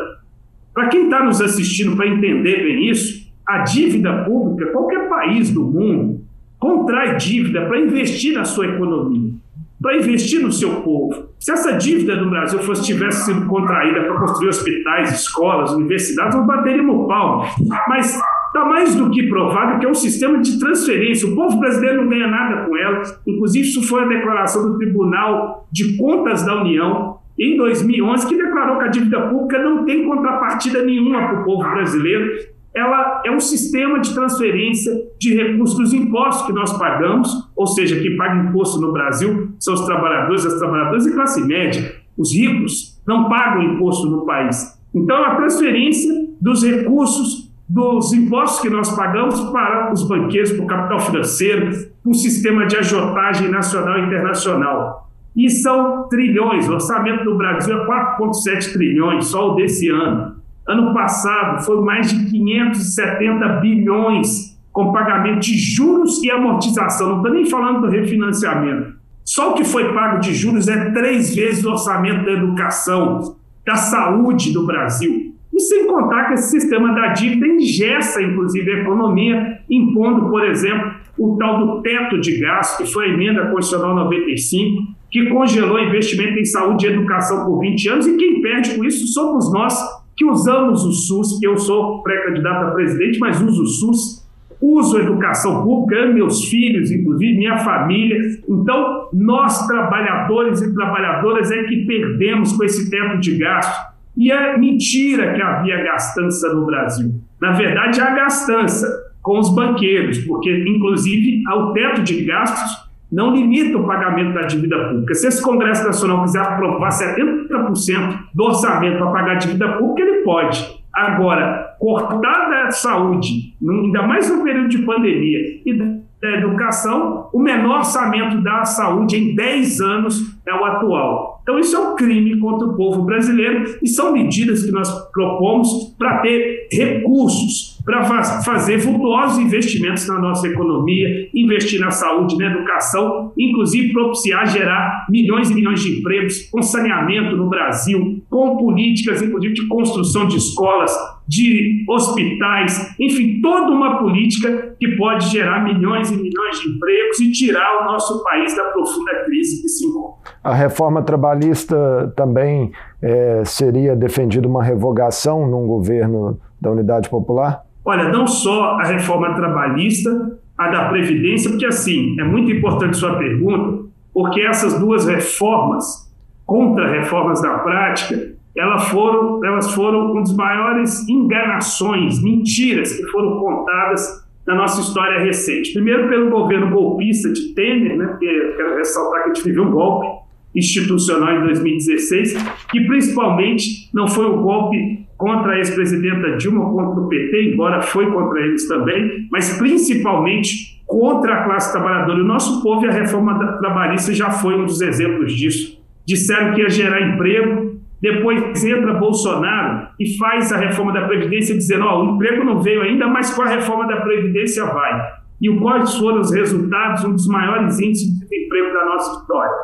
Para 0.72 0.88
quem 0.88 1.04
está 1.04 1.24
nos 1.24 1.40
assistindo 1.40 1.96
para 1.96 2.06
entender 2.06 2.64
bem 2.64 2.88
isso, 2.88 3.30
a 3.46 3.58
dívida 3.58 4.24
pública, 4.24 4.70
qualquer 4.72 5.08
país 5.08 5.50
do 5.50 5.64
mundo, 5.64 6.20
contrai 6.58 7.16
dívida 7.16 7.66
para 7.66 7.80
investir 7.80 8.34
na 8.34 8.44
sua 8.44 8.66
economia 8.66 9.32
para 9.80 9.96
investir 9.96 10.40
no 10.40 10.52
seu 10.52 10.82
povo. 10.82 11.30
Se 11.38 11.50
essa 11.50 11.72
dívida 11.72 12.14
no 12.16 12.28
Brasil 12.28 12.58
fosse, 12.58 12.84
tivesse 12.84 13.24
sido 13.24 13.46
contraída 13.46 14.02
para 14.02 14.20
construir 14.20 14.50
hospitais, 14.50 15.12
escolas, 15.12 15.72
universidades, 15.72 16.36
nós 16.36 16.46
bateríamos 16.46 16.96
o 16.96 17.08
pau. 17.08 17.46
Mas 17.88 18.20
está 18.50 18.64
mais 18.64 18.94
do 18.94 19.10
que 19.10 19.28
provável 19.28 19.78
que 19.78 19.86
é 19.86 19.88
um 19.88 19.94
sistema 19.94 20.38
de 20.40 20.58
transferência. 20.58 21.28
O 21.28 21.34
povo 21.34 21.58
brasileiro 21.58 22.02
não 22.02 22.10
ganha 22.10 22.26
nada 22.26 22.66
com 22.66 22.76
ela. 22.76 23.02
Inclusive, 23.26 23.66
isso 23.66 23.82
foi 23.88 24.02
a 24.02 24.06
declaração 24.06 24.70
do 24.70 24.76
Tribunal 24.76 25.68
de 25.70 25.96
Contas 25.96 26.44
da 26.44 26.60
União, 26.60 27.18
em 27.38 27.56
2011, 27.56 28.26
que 28.26 28.36
declarou 28.36 28.78
que 28.78 28.84
a 28.84 28.88
dívida 28.88 29.28
pública 29.28 29.62
não 29.62 29.84
tem 29.84 30.04
contrapartida 30.04 30.84
nenhuma 30.84 31.28
para 31.28 31.40
o 31.40 31.44
povo 31.44 31.62
brasileiro 31.62 32.50
ela 32.74 33.22
é 33.24 33.30
um 33.30 33.40
sistema 33.40 33.98
de 33.98 34.14
transferência 34.14 34.92
de 35.18 35.34
recursos 35.34 35.76
dos 35.76 35.92
impostos 35.92 36.46
que 36.46 36.52
nós 36.52 36.72
pagamos, 36.78 37.50
ou 37.56 37.66
seja, 37.66 38.00
quem 38.00 38.16
paga 38.16 38.48
imposto 38.48 38.80
no 38.80 38.92
Brasil 38.92 39.52
são 39.58 39.74
os 39.74 39.84
trabalhadores, 39.84 40.46
as 40.46 40.58
trabalhadoras 40.58 41.06
e 41.06 41.12
classe 41.12 41.44
média. 41.44 41.96
Os 42.16 42.32
ricos 42.32 43.00
não 43.06 43.28
pagam 43.28 43.62
imposto 43.62 44.08
no 44.08 44.24
país. 44.24 44.78
Então, 44.94 45.16
é 45.16 45.26
a 45.26 45.34
transferência 45.34 46.12
dos 46.40 46.62
recursos 46.62 47.49
dos 47.70 48.12
impostos 48.12 48.60
que 48.60 48.68
nós 48.68 48.90
pagamos 48.96 49.40
para 49.52 49.92
os 49.92 50.02
banqueiros, 50.02 50.50
para 50.52 50.64
o 50.64 50.66
capital 50.66 50.98
financeiro, 50.98 51.70
para 52.02 52.10
o 52.10 52.14
sistema 52.14 52.66
de 52.66 52.76
agiotagem 52.76 53.48
nacional 53.48 53.96
e 53.98 54.06
internacional. 54.06 55.08
E 55.36 55.48
são 55.48 56.08
trilhões, 56.08 56.68
o 56.68 56.72
orçamento 56.72 57.22
do 57.22 57.38
Brasil 57.38 57.80
é 57.80 57.86
4,7 57.86 58.72
trilhões, 58.72 59.26
só 59.26 59.52
o 59.52 59.54
desse 59.54 59.88
ano. 59.88 60.34
Ano 60.66 60.92
passado 60.92 61.64
foi 61.64 61.80
mais 61.82 62.10
de 62.10 62.28
570 62.28 63.60
bilhões 63.60 64.58
com 64.72 64.92
pagamento 64.92 65.40
de 65.40 65.56
juros 65.56 66.20
e 66.24 66.30
amortização. 66.30 67.08
Não 67.08 67.16
estou 67.18 67.32
nem 67.32 67.46
falando 67.46 67.82
do 67.82 67.88
refinanciamento. 67.88 68.94
Só 69.24 69.52
o 69.52 69.54
que 69.54 69.64
foi 69.64 69.94
pago 69.94 70.18
de 70.18 70.34
juros 70.34 70.66
é 70.66 70.90
três 70.90 71.36
vezes 71.36 71.64
o 71.64 71.70
orçamento 71.70 72.24
da 72.24 72.32
educação, 72.32 73.36
da 73.64 73.76
saúde 73.76 74.52
do 74.52 74.66
Brasil. 74.66 75.36
E 75.60 75.62
sem 75.62 75.86
contar 75.86 76.28
que 76.28 76.34
esse 76.34 76.58
sistema 76.58 76.94
da 76.94 77.08
dívida 77.08 77.46
ingessa, 77.46 78.22
inclusive, 78.22 78.70
a 78.70 78.80
economia, 78.80 79.58
impondo, 79.68 80.30
por 80.30 80.42
exemplo, 80.42 80.90
o 81.18 81.36
tal 81.36 81.58
do 81.58 81.82
teto 81.82 82.18
de 82.18 82.38
gasto, 82.38 82.82
que 82.82 82.90
foi 82.90 83.04
a 83.04 83.08
emenda 83.10 83.50
constitucional 83.50 83.94
95, 83.94 84.82
que 85.10 85.26
congelou 85.26 85.78
investimento 85.78 86.38
em 86.38 86.46
saúde 86.46 86.86
e 86.86 86.88
educação 86.88 87.44
por 87.44 87.60
20 87.60 87.88
anos, 87.90 88.06
e 88.06 88.16
quem 88.16 88.40
perde 88.40 88.74
com 88.74 88.82
isso 88.86 89.06
somos 89.08 89.52
nós, 89.52 89.78
que 90.16 90.24
usamos 90.24 90.82
o 90.82 90.92
SUS, 90.92 91.42
eu 91.42 91.58
sou 91.58 92.02
pré-candidato 92.02 92.68
a 92.68 92.70
presidente, 92.70 93.18
mas 93.18 93.38
uso 93.42 93.62
o 93.62 93.66
SUS, 93.66 94.26
uso 94.62 94.96
a 94.96 95.00
educação 95.02 95.62
pública, 95.62 96.06
meus 96.06 96.46
filhos, 96.46 96.90
inclusive, 96.90 97.36
minha 97.36 97.58
família. 97.58 98.18
Então, 98.48 99.08
nós, 99.12 99.66
trabalhadores 99.66 100.62
e 100.62 100.74
trabalhadoras, 100.74 101.50
é 101.50 101.64
que 101.64 101.84
perdemos 101.84 102.52
com 102.54 102.64
esse 102.64 102.90
teto 102.90 103.18
de 103.18 103.36
gasto. 103.36 103.89
E 104.16 104.30
é 104.30 104.56
mentira 104.58 105.32
que 105.34 105.42
havia 105.42 105.82
gastança 105.82 106.52
no 106.52 106.66
Brasil. 106.66 107.14
Na 107.40 107.52
verdade, 107.52 108.00
há 108.00 108.10
gastança 108.10 108.86
com 109.22 109.38
os 109.38 109.54
banqueiros, 109.54 110.18
porque, 110.24 110.64
inclusive, 110.66 111.42
o 111.48 111.72
teto 111.72 112.02
de 112.02 112.24
gastos 112.24 112.90
não 113.10 113.34
limita 113.34 113.76
o 113.76 113.86
pagamento 113.86 114.34
da 114.34 114.42
dívida 114.42 114.88
pública. 114.88 115.14
Se 115.14 115.26
esse 115.26 115.42
Congresso 115.42 115.84
Nacional 115.84 116.22
quiser 116.22 116.42
aprovar 116.42 116.90
70% 116.90 118.18
do 118.34 118.44
orçamento 118.44 118.98
para 118.98 119.10
pagar 119.10 119.32
a 119.32 119.36
dívida 119.36 119.72
pública, 119.72 120.08
ele 120.08 120.22
pode. 120.22 120.80
Agora, 120.94 121.76
cortar 121.78 122.50
da 122.50 122.70
saúde, 122.70 123.54
ainda 123.62 124.02
mais 124.02 124.30
no 124.30 124.44
período 124.44 124.68
de 124.68 124.78
pandemia, 124.78 125.38
e 125.64 126.00
da 126.20 126.30
educação, 126.32 127.30
o 127.32 127.40
menor 127.40 127.78
orçamento 127.78 128.42
da 128.42 128.64
saúde 128.64 129.16
em 129.16 129.34
10 129.34 129.80
anos 129.80 130.38
é 130.46 130.54
o 130.54 130.64
atual. 130.64 131.29
Então, 131.50 131.58
isso 131.58 131.74
é 131.74 131.80
um 131.80 131.96
crime 131.96 132.38
contra 132.38 132.68
o 132.68 132.76
povo 132.76 133.02
brasileiro 133.02 133.76
e 133.82 133.88
são 133.88 134.12
medidas 134.12 134.64
que 134.64 134.70
nós 134.70 134.88
propomos 135.10 135.96
para 135.98 136.18
ter 136.18 136.68
recursos 136.72 137.70
para 137.84 138.04
fazer 138.42 138.78
vultuosos 138.78 139.38
investimentos 139.38 140.06
na 140.06 140.18
nossa 140.18 140.46
economia, 140.46 141.28
investir 141.34 141.80
na 141.80 141.90
saúde, 141.90 142.36
na 142.36 142.46
educação, 142.46 143.32
inclusive 143.36 143.92
propiciar 143.92 144.46
gerar 144.48 145.06
milhões 145.08 145.50
e 145.50 145.54
milhões 145.54 145.82
de 145.82 145.98
empregos 145.98 146.48
com 146.50 146.62
saneamento 146.62 147.36
no 147.36 147.48
Brasil, 147.48 148.22
com 148.28 148.56
políticas, 148.56 149.22
inclusive, 149.22 149.54
de 149.54 149.66
construção 149.66 150.28
de 150.28 150.36
escolas, 150.36 150.94
de 151.26 151.84
hospitais, 151.88 152.94
enfim, 152.98 153.40
toda 153.40 153.72
uma 153.72 153.98
política 153.98 154.76
que 154.78 154.96
pode 154.96 155.28
gerar 155.30 155.64
milhões 155.64 156.10
e 156.10 156.16
milhões 156.16 156.60
de 156.60 156.68
empregos 156.68 157.20
e 157.20 157.32
tirar 157.32 157.82
o 157.82 157.84
nosso 157.86 158.22
país 158.22 158.54
da 158.56 158.64
profunda 158.64 159.24
crise 159.24 159.62
que 159.62 159.68
se 159.68 159.86
encontra. 159.86 160.19
A 160.42 160.54
reforma 160.54 161.02
trabalhista 161.02 162.12
também 162.16 162.72
é, 163.02 163.42
seria 163.44 163.94
defendida 163.94 164.48
uma 164.48 164.62
revogação 164.62 165.46
num 165.46 165.66
governo 165.66 166.40
da 166.58 166.70
Unidade 166.70 167.10
Popular? 167.10 167.62
Olha, 167.84 168.08
não 168.08 168.26
só 168.26 168.72
a 168.72 168.84
reforma 168.84 169.34
trabalhista, 169.34 170.38
a 170.56 170.68
da 170.68 170.88
Previdência, 170.88 171.50
porque 171.50 171.66
assim, 171.66 172.18
é 172.18 172.24
muito 172.24 172.50
importante 172.50 172.96
sua 172.96 173.16
pergunta, 173.16 173.84
porque 174.14 174.40
essas 174.40 174.78
duas 174.78 175.06
reformas, 175.06 176.10
contra-reformas 176.46 177.42
da 177.42 177.58
prática, 177.58 178.32
elas 178.56 178.88
foram, 178.88 179.44
elas 179.44 179.72
foram 179.72 180.12
um 180.12 180.22
dos 180.22 180.34
maiores 180.34 181.06
enganações, 181.08 182.22
mentiras 182.22 182.92
que 182.92 183.06
foram 183.06 183.38
contadas 183.38 184.26
na 184.46 184.54
nossa 184.54 184.80
história 184.80 185.20
recente. 185.20 185.72
Primeiro 185.72 186.08
pelo 186.08 186.30
governo 186.30 186.70
golpista 186.70 187.30
de 187.32 187.54
Temer, 187.54 187.96
né, 187.96 188.18
eu 188.20 188.56
quero 188.56 188.76
ressaltar 188.76 189.24
que 189.24 189.30
a 189.30 189.34
gente 189.34 189.44
viveu 189.44 189.64
um 189.64 189.70
golpe 189.70 190.19
institucional 190.54 191.36
em 191.36 191.44
2016, 191.44 192.34
que 192.70 192.80
principalmente 192.86 193.88
não 193.94 194.08
foi 194.08 194.26
um 194.26 194.42
golpe 194.42 195.06
contra 195.16 195.52
a 195.52 195.58
ex-presidenta 195.58 196.36
Dilma, 196.38 196.70
contra 196.70 197.00
o 197.00 197.08
PT, 197.08 197.52
embora 197.52 197.82
foi 197.82 198.10
contra 198.10 198.40
eles 198.40 198.66
também, 198.66 199.28
mas 199.30 199.58
principalmente 199.58 200.80
contra 200.86 201.34
a 201.34 201.44
classe 201.44 201.72
trabalhadora. 201.72 202.22
O 202.22 202.26
nosso 202.26 202.62
povo 202.62 202.84
e 202.84 202.88
a 202.88 202.92
reforma 202.92 203.38
trabalhista 203.58 204.12
já 204.12 204.30
foi 204.30 204.58
um 204.58 204.64
dos 204.64 204.80
exemplos 204.80 205.32
disso. 205.32 205.78
Disseram 206.06 206.54
que 206.54 206.62
ia 206.62 206.70
gerar 206.70 207.00
emprego, 207.02 207.78
depois 208.00 208.64
entra 208.64 208.94
Bolsonaro 208.94 209.88
e 210.00 210.16
faz 210.16 210.50
a 210.52 210.56
reforma 210.56 210.92
da 210.92 211.06
Previdência 211.06 211.54
dizendo: 211.54 211.84
oh, 211.84 212.02
o 212.02 212.14
emprego 212.14 212.42
não 212.42 212.60
veio 212.60 212.82
ainda, 212.82 213.06
mas 213.06 213.32
com 213.32 213.42
a 213.42 213.48
reforma 213.48 213.86
da 213.86 214.00
Previdência 214.00 214.64
vai. 214.64 215.20
E 215.40 215.48
quais 215.58 215.94
foram 215.96 216.20
os 216.20 216.32
resultados? 216.32 217.04
Um 217.04 217.12
dos 217.12 217.26
maiores 217.26 217.78
índices 217.78 218.08
de 218.08 218.20
desemprego 218.20 218.72
da 218.72 218.84
nossa 218.86 219.20
história. 219.20 219.54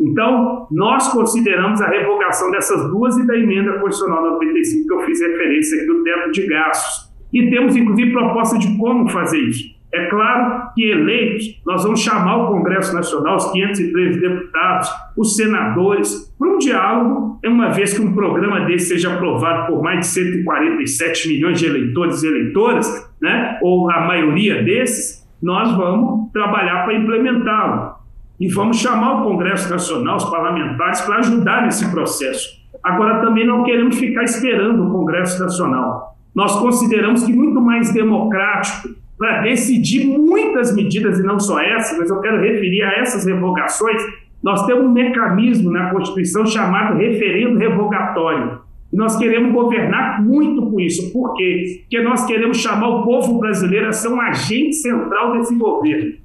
Então, 0.00 0.66
nós 0.70 1.08
consideramos 1.08 1.80
a 1.80 1.88
revogação 1.88 2.50
dessas 2.50 2.90
duas 2.90 3.16
e 3.18 3.26
da 3.26 3.36
emenda 3.36 3.78
constitucional 3.78 4.32
95, 4.32 4.86
que 4.86 4.94
eu 4.94 5.00
fiz 5.06 5.20
referência 5.20 5.78
aqui, 5.78 5.86
do 5.86 6.02
teto 6.02 6.32
de 6.32 6.46
gastos. 6.46 7.12
E 7.32 7.50
temos, 7.50 7.76
inclusive, 7.76 8.12
proposta 8.12 8.58
de 8.58 8.76
como 8.76 9.08
fazer 9.08 9.38
isso. 9.38 9.72
É 9.94 10.06
claro 10.06 10.70
que 10.74 10.90
eleitos, 10.90 11.60
nós 11.66 11.84
vamos 11.84 12.00
chamar 12.00 12.36
o 12.36 12.46
Congresso 12.48 12.94
Nacional, 12.94 13.36
os 13.36 13.52
513 13.52 14.20
deputados, 14.20 14.88
os 15.14 15.36
senadores, 15.36 16.34
para 16.38 16.48
um 16.48 16.56
diálogo, 16.56 17.38
uma 17.44 17.68
vez 17.68 17.92
que 17.92 18.02
um 18.02 18.14
programa 18.14 18.60
desse 18.60 18.86
seja 18.86 19.12
aprovado 19.12 19.66
por 19.70 19.82
mais 19.82 20.00
de 20.00 20.06
147 20.06 21.28
milhões 21.28 21.60
de 21.60 21.66
eleitores 21.66 22.22
e 22.22 22.26
eleitoras, 22.26 23.12
né, 23.20 23.58
ou 23.60 23.90
a 23.90 24.00
maioria 24.00 24.62
desses, 24.62 25.28
nós 25.42 25.76
vamos 25.76 26.32
trabalhar 26.32 26.84
para 26.84 26.94
implementá-lo. 26.94 27.91
E 28.42 28.48
vamos 28.48 28.78
chamar 28.78 29.20
o 29.20 29.22
Congresso 29.22 29.70
Nacional, 29.70 30.16
os 30.16 30.24
parlamentares, 30.24 31.00
para 31.02 31.18
ajudar 31.18 31.62
nesse 31.62 31.88
processo. 31.92 32.48
Agora, 32.82 33.20
também 33.20 33.46
não 33.46 33.62
queremos 33.62 33.96
ficar 33.96 34.24
esperando 34.24 34.84
o 34.84 34.90
Congresso 34.90 35.40
Nacional. 35.40 36.16
Nós 36.34 36.58
consideramos 36.58 37.22
que 37.22 37.32
muito 37.32 37.60
mais 37.60 37.94
democrático 37.94 38.88
para 39.16 39.42
decidir 39.42 40.18
muitas 40.18 40.74
medidas, 40.74 41.20
e 41.20 41.22
não 41.22 41.38
só 41.38 41.60
essa, 41.60 41.96
mas 41.96 42.10
eu 42.10 42.20
quero 42.20 42.40
referir 42.40 42.82
a 42.82 42.94
essas 42.94 43.24
revogações. 43.24 44.02
Nós 44.42 44.66
temos 44.66 44.86
um 44.86 44.92
mecanismo 44.92 45.70
na 45.70 45.90
Constituição 45.90 46.44
chamado 46.44 46.98
referendo 46.98 47.56
revogatório. 47.56 48.58
E 48.92 48.96
nós 48.96 49.16
queremos 49.16 49.52
governar 49.52 50.20
muito 50.20 50.68
com 50.68 50.80
isso. 50.80 51.12
Por 51.12 51.32
quê? 51.34 51.82
Porque 51.82 52.02
nós 52.02 52.26
queremos 52.26 52.56
chamar 52.56 52.88
o 52.88 53.04
povo 53.04 53.38
brasileiro 53.38 53.86
a 53.86 53.92
ser 53.92 54.08
um 54.08 54.20
agente 54.20 54.74
central 54.74 55.30
desse 55.30 55.54
governo. 55.54 56.21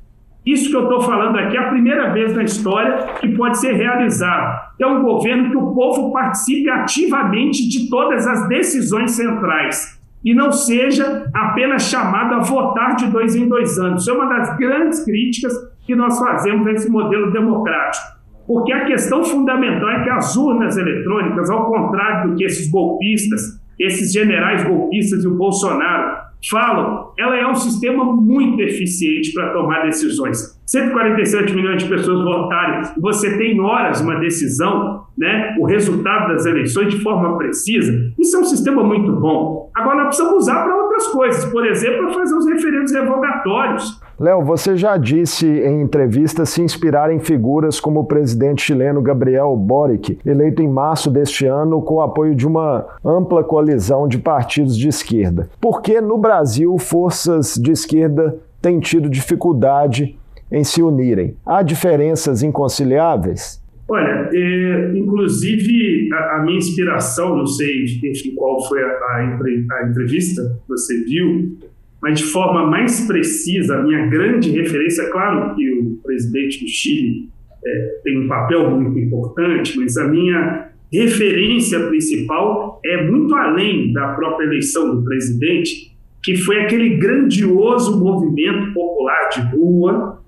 Isso 0.48 0.70
que 0.70 0.77
eu 0.77 0.84
estou 0.84 1.01
falando 1.01 1.38
aqui 1.38 1.58
é 1.58 1.60
a 1.60 1.68
primeira 1.68 2.13
vez 2.13 2.34
na 2.34 2.42
história 2.42 3.06
que 3.20 3.27
pode 3.36 3.60
ser 3.60 3.74
realizado. 3.74 4.72
É 4.80 4.88
um 4.88 5.04
governo 5.04 5.50
que 5.50 5.58
o 5.58 5.74
povo 5.74 6.13
participe 6.13 6.70
ativamente 6.70 7.68
de 7.68 7.89
todas 7.89 8.25
as 8.25 8.48
decisões 8.48 9.12
centrais 9.12 10.00
e 10.24 10.34
não 10.34 10.50
seja 10.50 11.30
apenas 11.34 11.89
chamado 11.89 12.34
a 12.34 12.39
votar 12.39 12.96
de 12.96 13.08
dois 13.08 13.36
em 13.36 13.50
dois 13.50 13.77
anos. 13.77 14.04
Isso 14.04 14.12
é 14.12 14.13
uma 14.13 14.30
das 14.38 14.58
grandes 14.58 15.04
críticas 15.04 15.54
que 15.86 15.94
nós 15.94 16.18
fazemos 16.18 16.66
a 16.66 16.72
esse 16.72 16.89
modelo 16.89 17.30
democrático. 17.30 18.06
Porque 18.48 18.72
a 18.72 18.86
questão 18.86 19.25
fundamental 19.25 19.89
é 19.89 20.04
que 20.06 20.10
as 20.10 20.38
urnas 20.38 20.77
eletrônicas, 20.77 21.50
ao 21.50 21.66
contrário 21.66 22.30
do 22.30 22.38
que 22.38 22.46
esses 22.46 22.72
golpistas, 22.72 23.62
esses 23.77 24.13
generais 24.13 24.63
golpistas 24.63 25.25
e 25.25 25.27
o 25.27 25.36
Bolsonaro 25.36 26.06
falam, 26.50 27.12
ela 27.17 27.36
é 27.36 27.48
um 27.48 27.56
sistema 27.56 28.03
muito 28.03 28.62
eficiente 28.62 29.34
para 29.34 29.53
tomar 29.53 29.84
decisões. 29.84 30.58
147 30.65 31.53
milhões 31.53 31.84
de 31.84 31.89
pessoas 31.89 32.24
votarem, 32.24 32.82
você 33.00 33.38
tem 33.38 33.60
horas 33.60 34.01
uma 34.01 34.20
decisão, 34.20 35.06
né, 35.17 35.56
o 35.60 35.65
resultado 35.65 36.34
das 36.34 36.46
eleições 36.46 36.94
de 36.94 37.01
forma 37.01 37.38
precisa, 37.38 37.91
isso 38.20 38.36
é 38.36 38.39
um 38.39 38.46
sistema 38.46 38.84
muito 38.84 39.12
bom. 39.13 39.72
Agora, 39.74 39.96
nós 39.96 40.08
precisamos 40.08 40.44
usar 40.44 40.63
para 40.63 40.75
outras 40.75 41.08
coisas, 41.08 41.46
por 41.46 41.65
exemplo, 41.65 42.06
para 42.06 42.13
fazer 42.13 42.36
os 42.36 42.48
referendos 42.48 42.94
revogatórios. 42.94 44.01
Léo, 44.19 44.43
você 44.43 44.75
já 44.75 44.97
disse 44.97 45.45
em 45.45 45.81
entrevista 45.81 46.43
se 46.43 46.59
inspirar 46.59 47.13
em 47.13 47.19
figuras 47.19 47.79
como 47.79 48.00
o 48.00 48.05
presidente 48.05 48.63
chileno 48.63 49.00
Gabriel 49.00 49.55
Boric, 49.55 50.17
eleito 50.25 50.59
em 50.63 50.67
março 50.67 51.12
deste 51.12 51.45
ano 51.45 51.83
com 51.83 51.95
o 51.95 52.01
apoio 52.01 52.33
de 52.33 52.47
uma 52.47 52.83
ampla 53.05 53.43
coalizão 53.43 54.07
de 54.07 54.17
partidos 54.17 54.75
de 54.75 54.88
esquerda. 54.88 55.47
Por 55.62 55.83
que 55.83 56.01
no 56.01 56.17
Brasil 56.17 56.75
forças 56.79 57.53
de 57.62 57.71
esquerda 57.71 58.36
têm 58.59 58.79
tido 58.79 59.07
dificuldade 59.07 60.17
em 60.51 60.63
se 60.63 60.81
unirem? 60.81 61.36
Há 61.45 61.62
diferenças 61.62 62.41
inconciliáveis? 62.41 63.62
Olha, 63.88 64.29
é, 64.33 64.97
inclusive 64.97 66.09
a, 66.12 66.38
a, 66.38 66.43
minha 66.43 66.57
inspiração, 66.57 67.38
não 67.38 67.45
sei 67.45 67.83
enfim, 68.03 68.33
qual 68.36 68.67
foi 68.67 68.81
a, 68.81 68.88
a, 68.88 69.39
a 69.79 69.88
entrevista 69.88 70.41
que 70.41 70.69
você 70.69 71.03
viu, 71.03 71.55
mas 72.01 72.20
de 72.20 72.25
forma 72.25 72.66
mais 72.66 73.08
precisa, 73.08 73.77
a 73.77 73.84
minha 73.84 74.06
grande 74.08 74.51
referência, 74.51 75.10
claro 75.12 75.56
que 75.56 75.70
o 75.72 76.00
presidente 76.04 76.63
do 76.63 76.70
Chile 76.70 77.30
é, 77.66 78.00
tem 78.04 78.24
um 78.24 78.27
papel 78.27 78.70
muito 78.70 78.98
importante, 79.00 79.77
mas 79.77 79.98
a 79.98 80.08
minha 80.08 80.70
referência 80.92 81.80
principal 81.88 82.80
é 82.86 83.04
muito 83.04 83.36
além 83.36 83.92
da 83.92 84.10
própria 84.10 84.46
eleição 84.46 84.96
do 84.96 85.04
presidente, 85.04 85.92
que 86.24 86.36
foi 86.36 86.62
aquele 86.62 86.98
grandioso 86.98 88.00
movimento 88.00 88.74
popular 88.74 89.30
de 89.30 89.42
rua 89.56 90.22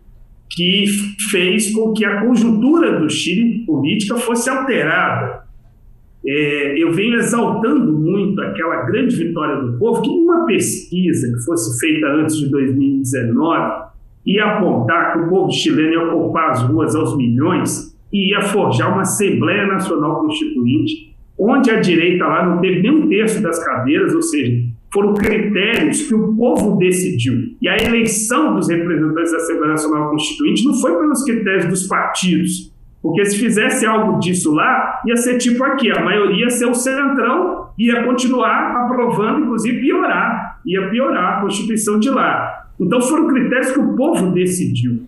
que 0.49 0.85
fez 1.29 1.71
com 1.71 1.93
que 1.93 2.03
a 2.03 2.21
conjuntura 2.21 2.99
do 2.99 3.09
Chile 3.09 3.63
política 3.65 4.17
fosse 4.17 4.49
alterada 4.49 5.48
é, 6.25 6.83
eu 6.83 6.91
venho 6.91 7.15
exaltando 7.15 7.93
muito 7.93 8.41
aquela 8.41 8.83
grande 8.83 9.15
vitória 9.15 9.55
do 9.61 9.77
povo, 9.77 10.01
que 10.01 10.09
uma 10.09 10.45
pesquisa 10.45 11.31
que 11.31 11.45
fosse 11.45 11.79
feita 11.79 12.07
antes 12.07 12.35
de 12.37 12.49
2019 12.49 13.89
ia 14.25 14.45
apontar 14.45 15.13
que 15.13 15.19
o 15.19 15.29
povo 15.29 15.51
chileno 15.51 15.93
ia 15.93 16.13
ocupar 16.13 16.51
as 16.51 16.61
ruas 16.63 16.95
aos 16.95 17.15
milhões 17.15 17.97
e 18.11 18.31
ia 18.31 18.41
forjar 18.41 18.91
uma 18.91 19.01
Assembleia 19.01 19.65
Nacional 19.65 20.21
Constituinte, 20.21 21.15
onde 21.37 21.71
a 21.71 21.79
direita 21.79 22.25
lá 22.25 22.45
não 22.45 22.59
teve 22.59 22.81
nem 22.81 22.91
um 22.91 23.07
terço 23.07 23.41
das 23.41 23.63
cadeiras, 23.63 24.13
ou 24.13 24.21
seja, 24.21 24.67
foram 24.91 25.13
critérios 25.13 26.01
que 26.07 26.15
o 26.15 26.35
povo 26.35 26.77
decidiu. 26.77 27.55
E 27.61 27.69
a 27.69 27.77
eleição 27.77 28.55
dos 28.55 28.67
representantes 28.67 29.31
da 29.31 29.37
Assembleia 29.37 29.71
Nacional 29.71 30.09
Constituinte 30.09 30.65
não 30.65 30.73
foi 30.73 30.97
pelos 30.97 31.23
critérios 31.23 31.65
dos 31.67 31.87
partidos, 31.87 32.73
porque 33.01 33.23
se 33.25 33.39
fizesse 33.39 33.85
algo 33.85 34.19
disso 34.19 34.53
lá, 34.53 35.01
ia 35.05 35.15
ser 35.15 35.37
tipo 35.37 35.63
aqui, 35.63 35.89
a 35.91 36.03
maioria 36.03 36.45
ia 36.45 36.49
ser 36.49 36.65
o 36.65 36.73
centrão, 36.73 37.69
ia 37.77 38.03
continuar 38.03 38.85
aprovando, 38.85 39.45
inclusive 39.45 39.79
piorar, 39.79 40.59
ia 40.65 40.89
piorar 40.89 41.37
a 41.37 41.41
Constituição 41.41 41.97
de 41.99 42.09
lá. 42.09 42.67
Então 42.79 43.01
foram 43.01 43.27
critérios 43.27 43.71
que 43.71 43.79
o 43.79 43.95
povo 43.95 44.31
decidiu. 44.31 45.03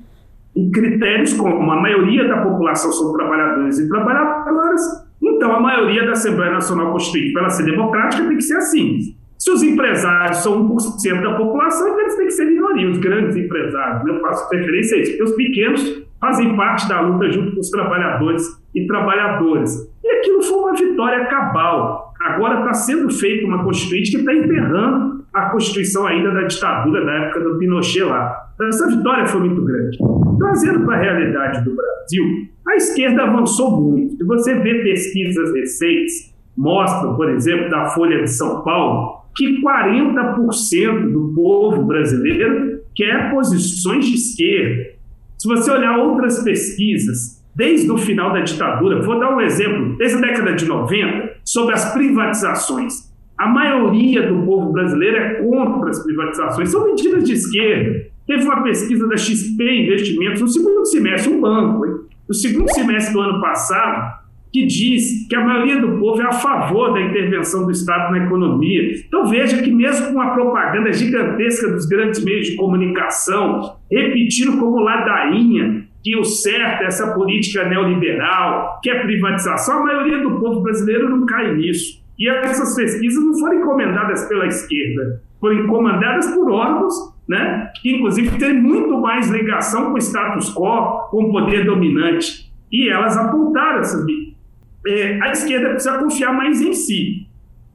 E 0.55 0.69
critérios 0.69 1.33
como 1.33 1.71
a 1.71 1.81
maioria 1.81 2.27
da 2.27 2.37
população 2.37 2.91
são 2.91 3.13
trabalhadores 3.13 3.79
e 3.79 3.87
trabalhadoras, 3.87 5.05
Então, 5.21 5.55
a 5.55 5.59
maioria 5.59 6.05
da 6.05 6.11
Assembleia 6.11 6.51
Nacional 6.51 6.91
Constituinte, 6.91 7.31
para 7.31 7.49
ser 7.49 7.63
democrática, 7.63 8.27
tem 8.27 8.35
que 8.35 8.43
ser 8.43 8.57
assim. 8.57 9.15
Se 9.41 9.49
os 9.49 9.63
empresários 9.63 10.37
são 10.37 10.69
1% 10.69 11.23
da 11.23 11.33
população, 11.33 11.87
então 11.87 12.01
eles 12.01 12.15
têm 12.15 12.27
que 12.27 12.31
ser 12.31 12.45
minoria, 12.45 12.91
os 12.91 12.99
grandes 12.99 13.35
empresários. 13.35 14.03
Né? 14.03 14.11
Eu 14.11 14.21
faço 14.21 14.47
referência 14.53 14.95
a 14.95 15.01
isso, 15.01 15.11
porque 15.17 15.23
os 15.23 15.35
pequenos 15.35 16.03
fazem 16.19 16.55
parte 16.55 16.87
da 16.87 17.01
luta 17.01 17.31
junto 17.31 17.55
com 17.55 17.59
os 17.59 17.71
trabalhadores 17.71 18.43
e 18.75 18.85
trabalhadoras. 18.85 19.91
E 20.03 20.11
aquilo 20.11 20.43
foi 20.43 20.57
uma 20.59 20.73
vitória 20.75 21.25
cabal. 21.25 22.13
Agora 22.21 22.59
está 22.59 22.73
sendo 22.75 23.09
feita 23.09 23.47
uma 23.47 23.63
Constituinte 23.63 24.11
que 24.11 24.17
está 24.17 24.31
enterrando 24.31 25.25
a 25.33 25.49
Constituição 25.49 26.05
ainda 26.05 26.29
da 26.29 26.43
ditadura 26.43 27.03
da 27.03 27.11
época 27.11 27.39
do 27.39 27.57
Pinochet 27.57 28.03
lá. 28.03 28.47
Então, 28.53 28.67
essa 28.67 28.95
vitória 28.95 29.25
foi 29.25 29.39
muito 29.39 29.65
grande. 29.65 29.97
Trazendo 30.37 30.85
para 30.85 30.97
a 30.97 30.99
realidade 30.99 31.63
do 31.63 31.75
Brasil, 31.75 32.23
a 32.67 32.75
esquerda 32.75 33.23
avançou 33.23 33.81
muito. 33.81 34.17
Se 34.17 34.23
você 34.23 34.53
vê 34.59 34.83
pesquisas 34.83 35.51
recentes, 35.51 36.31
mostram, 36.55 37.15
por 37.15 37.27
exemplo, 37.27 37.71
da 37.71 37.87
Folha 37.87 38.21
de 38.21 38.29
São 38.29 38.61
Paulo, 38.61 39.20
que 39.35 39.61
40% 39.61 41.11
do 41.11 41.33
povo 41.33 41.83
brasileiro 41.83 42.81
quer 42.95 43.31
posições 43.31 44.05
de 44.05 44.15
esquerda. 44.15 44.91
Se 45.37 45.47
você 45.47 45.71
olhar 45.71 45.97
outras 45.97 46.43
pesquisas, 46.43 47.41
desde 47.55 47.91
o 47.91 47.97
final 47.97 48.31
da 48.31 48.41
ditadura, 48.41 49.01
vou 49.01 49.19
dar 49.19 49.35
um 49.35 49.41
exemplo, 49.41 49.97
desde 49.97 50.17
a 50.17 50.21
década 50.21 50.53
de 50.53 50.65
90, 50.65 51.31
sobre 51.43 51.73
as 51.73 51.93
privatizações. 51.93 53.11
A 53.37 53.47
maioria 53.47 54.27
do 54.27 54.45
povo 54.45 54.71
brasileiro 54.71 55.17
é 55.17 55.33
contra 55.41 55.89
as 55.89 56.03
privatizações, 56.03 56.69
são 56.69 56.85
medidas 56.85 57.23
de 57.23 57.33
esquerda. 57.33 58.11
Teve 58.27 58.43
uma 58.43 58.61
pesquisa 58.61 59.07
da 59.07 59.17
XP 59.17 59.63
Investimentos 59.63 60.41
no 60.41 60.47
segundo 60.47 60.85
semestre, 60.85 61.33
um 61.33 61.41
banco, 61.41 61.85
hein? 61.85 61.93
no 62.27 62.35
segundo 62.35 62.71
semestre 62.71 63.13
do 63.13 63.19
ano 63.19 63.41
passado, 63.41 64.20
que 64.51 64.65
diz 64.65 65.27
que 65.27 65.35
a 65.35 65.43
maioria 65.43 65.79
do 65.79 65.97
povo 65.97 66.21
é 66.21 66.25
a 66.25 66.33
favor 66.33 66.93
da 66.93 67.01
intervenção 67.01 67.65
do 67.65 67.71
Estado 67.71 68.11
na 68.11 68.25
economia. 68.25 68.93
Então 69.07 69.25
veja 69.25 69.61
que 69.61 69.71
mesmo 69.71 70.13
com 70.13 70.21
a 70.21 70.31
propaganda 70.31 70.91
gigantesca 70.91 71.71
dos 71.71 71.85
grandes 71.85 72.23
meios 72.23 72.47
de 72.47 72.55
comunicação, 72.55 73.77
repetindo 73.89 74.57
como 74.57 74.81
ladainha 74.81 75.85
que 76.03 76.17
o 76.17 76.23
certo 76.23 76.81
é 76.81 76.87
essa 76.87 77.13
política 77.13 77.63
neoliberal, 77.67 78.79
que 78.81 78.89
é 78.89 78.99
privatização, 78.99 79.79
a 79.79 79.83
maioria 79.83 80.19
do 80.19 80.39
povo 80.39 80.61
brasileiro 80.61 81.09
não 81.09 81.25
cai 81.25 81.55
nisso. 81.55 82.01
E 82.17 82.27
essas 82.27 82.75
pesquisas 82.75 83.23
não 83.23 83.39
foram 83.39 83.59
encomendadas 83.59 84.27
pela 84.27 84.47
esquerda, 84.47 85.21
foram 85.39 85.63
encomendadas 85.63 86.27
por 86.31 86.51
órgãos 86.51 86.93
né, 87.27 87.71
que, 87.81 87.95
inclusive, 87.95 88.37
têm 88.37 88.53
muito 88.53 88.99
mais 88.99 89.29
ligação 89.29 89.91
com 89.91 89.93
o 89.93 89.97
status 89.97 90.53
quo, 90.53 91.07
com 91.09 91.25
o 91.25 91.31
poder 91.31 91.65
dominante. 91.65 92.51
E 92.71 92.89
elas 92.89 93.17
apontaram 93.17 93.79
essas 93.79 94.05
é, 94.87 95.21
A 95.21 95.31
esquerda 95.31 95.69
precisa 95.69 95.97
confiar 95.97 96.33
mais 96.33 96.61
em 96.61 96.73
si. 96.73 97.27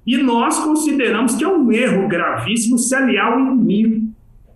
E 0.07 0.17
nós 0.19 0.59
consideramos 0.61 1.35
que 1.35 1.45
é 1.45 1.49
um 1.49 1.71
erro 1.73 2.09
gravíssimo 2.09 2.79
se 2.79 2.95
aliar 2.95 3.33
ao 3.33 3.41
inimigo. 3.41 4.07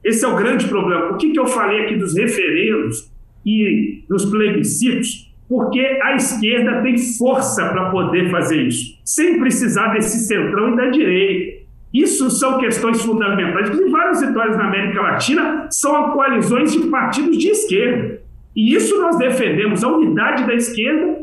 Esse 0.02 0.25
é 0.25 0.28
o 0.28 0.37
grande 0.37 0.66
problema. 0.69 1.11
O 1.11 1.16
que, 1.16 1.30
que 1.30 1.38
eu 1.38 1.47
falei 1.47 1.85
aqui 1.85 1.97
dos 1.97 2.16
referendos 2.16 3.11
e 3.45 4.04
dos 4.09 4.25
plebiscitos? 4.26 5.30
porque 5.50 5.80
a 5.80 6.14
esquerda 6.14 6.80
tem 6.80 6.97
força 6.97 7.69
para 7.71 7.90
poder 7.90 8.30
fazer 8.30 8.69
isso, 8.69 9.00
sem 9.04 9.40
precisar 9.40 9.88
desse 9.88 10.25
centrão 10.28 10.73
e 10.73 10.76
da 10.76 10.87
direita. 10.90 11.61
Isso 11.92 12.30
são 12.30 12.57
questões 12.59 13.02
fundamentais. 13.02 13.66
Inclusive, 13.66 13.90
várias 13.90 14.21
vitórias 14.21 14.57
na 14.57 14.69
América 14.69 15.02
Latina 15.02 15.66
são 15.69 16.11
coalizões 16.11 16.73
de 16.73 16.87
partidos 16.87 17.37
de 17.37 17.49
esquerda. 17.49 18.23
E 18.54 18.76
isso 18.76 18.97
nós 19.00 19.19
defendemos, 19.19 19.83
a 19.83 19.88
unidade 19.88 20.47
da 20.47 20.54
esquerda, 20.54 21.19